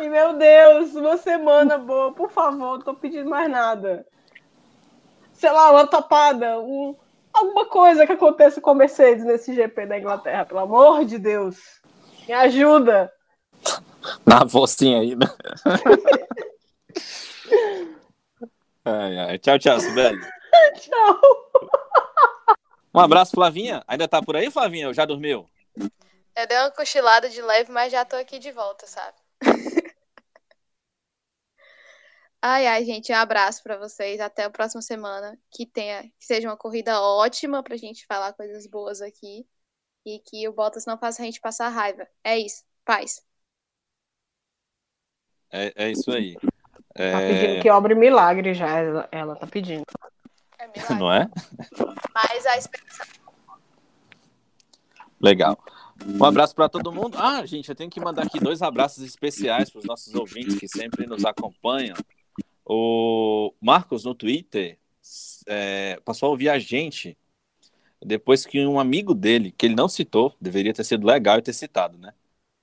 [0.00, 4.06] E meu Deus, uma semana boa, por favor, não tô pedindo mais nada.
[5.32, 6.96] Sei lá, uma topada, um,
[7.32, 11.56] alguma coisa que aconteça com a Mercedes nesse GP da Inglaterra, pelo amor de Deus.
[12.26, 13.12] Me ajuda.
[14.26, 15.26] Na vozinha aí, né?
[18.84, 19.38] ai, ai.
[19.38, 20.20] Tchau, tchau, Sibeli.
[20.78, 21.20] tchau.
[22.94, 23.82] Um abraço, Flavinha.
[23.86, 24.92] Ainda tá por aí, Flavinha?
[24.92, 25.48] Já dormiu?
[26.36, 29.16] Eu dei uma cochilada de leve, mas já tô aqui de volta, sabe?
[32.42, 34.20] Ai, ai, gente, um abraço para vocês.
[34.20, 35.38] Até a próxima semana.
[35.50, 39.46] Que tenha, que seja uma corrida ótima pra gente falar coisas boas aqui.
[40.04, 42.06] E que o Bottas não faça a gente passar raiva.
[42.24, 42.64] É isso.
[42.84, 43.24] Paz.
[45.50, 46.36] É, é isso aí.
[46.94, 47.12] É...
[47.12, 49.84] Tá pedindo que obre milagre já, ela, ela tá pedindo.
[50.58, 50.66] É
[50.98, 51.28] Não é?
[52.14, 53.06] Mas a esperança.
[55.20, 55.56] Legal.
[56.04, 57.16] Um abraço para todo mundo.
[57.18, 60.66] Ah, gente, eu tenho que mandar aqui dois abraços especiais para os nossos ouvintes que
[60.66, 61.96] sempre nos acompanham.
[62.64, 64.78] O Marcos, no Twitter,
[65.46, 67.16] é, passou a ouvir a gente
[68.04, 71.52] depois que um amigo dele, que ele não citou, deveria ter sido legal e ter
[71.52, 72.12] citado, né?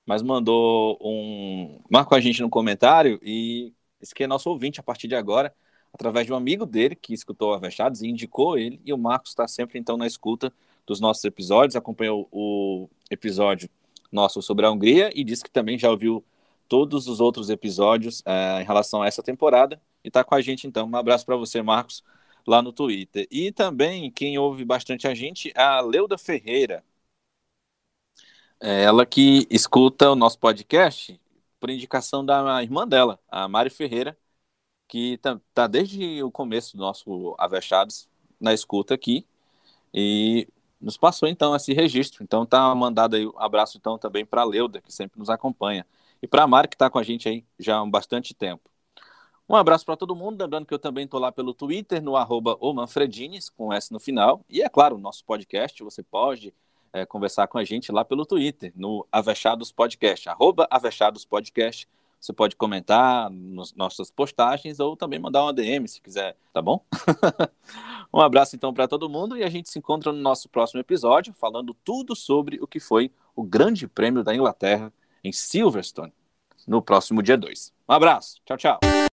[0.06, 1.80] Mas mandou um.
[1.90, 5.54] Marcou a gente no comentário e esse que é nosso ouvinte a partir de agora
[5.92, 8.80] através de um amigo dele que escutou Avechados e indicou ele.
[8.84, 10.52] E o Marcos está sempre, então, na escuta
[10.86, 13.68] dos nossos episódios, acompanhou o episódio
[14.10, 16.24] nosso sobre a Hungria e disse que também já ouviu
[16.70, 20.68] todos os outros episódios é, em relação a essa temporada e está com a gente,
[20.68, 20.88] então.
[20.88, 22.04] Um abraço para você, Marcos,
[22.46, 23.26] lá no Twitter.
[23.28, 26.84] E também, quem ouve bastante a gente, é a Leuda Ferreira.
[28.60, 31.20] É ela que escuta o nosso podcast
[31.58, 34.16] por indicação da irmã dela, a Mari Ferreira,
[34.88, 38.08] que tá, tá desde o começo do nosso Avechados
[38.40, 39.26] na escuta aqui
[39.94, 40.48] e
[40.80, 42.22] nos passou então esse registro.
[42.22, 45.86] Então tá mandado aí um abraço então também para Leuda, que sempre nos acompanha,
[46.22, 48.70] e para a Mari, que está com a gente aí já há bastante tempo.
[49.48, 52.56] Um abraço para todo mundo, lembrando que eu também estou lá pelo Twitter, no arroba
[52.72, 54.44] Manfredines, com S no final.
[54.48, 56.54] E é claro, o nosso podcast, você pode
[56.92, 61.88] é, conversar com a gente lá pelo Twitter, no Avechados Podcast, arroba Avechados Podcast.
[62.20, 66.84] Você pode comentar nas nossas postagens ou também mandar uma DM se quiser, tá bom?
[68.12, 71.32] um abraço então para todo mundo e a gente se encontra no nosso próximo episódio
[71.32, 74.92] falando tudo sobre o que foi o Grande Prêmio da Inglaterra
[75.22, 76.12] em Silverstone
[76.66, 77.72] no próximo dia 2.
[77.88, 79.09] Um abraço, tchau, tchau.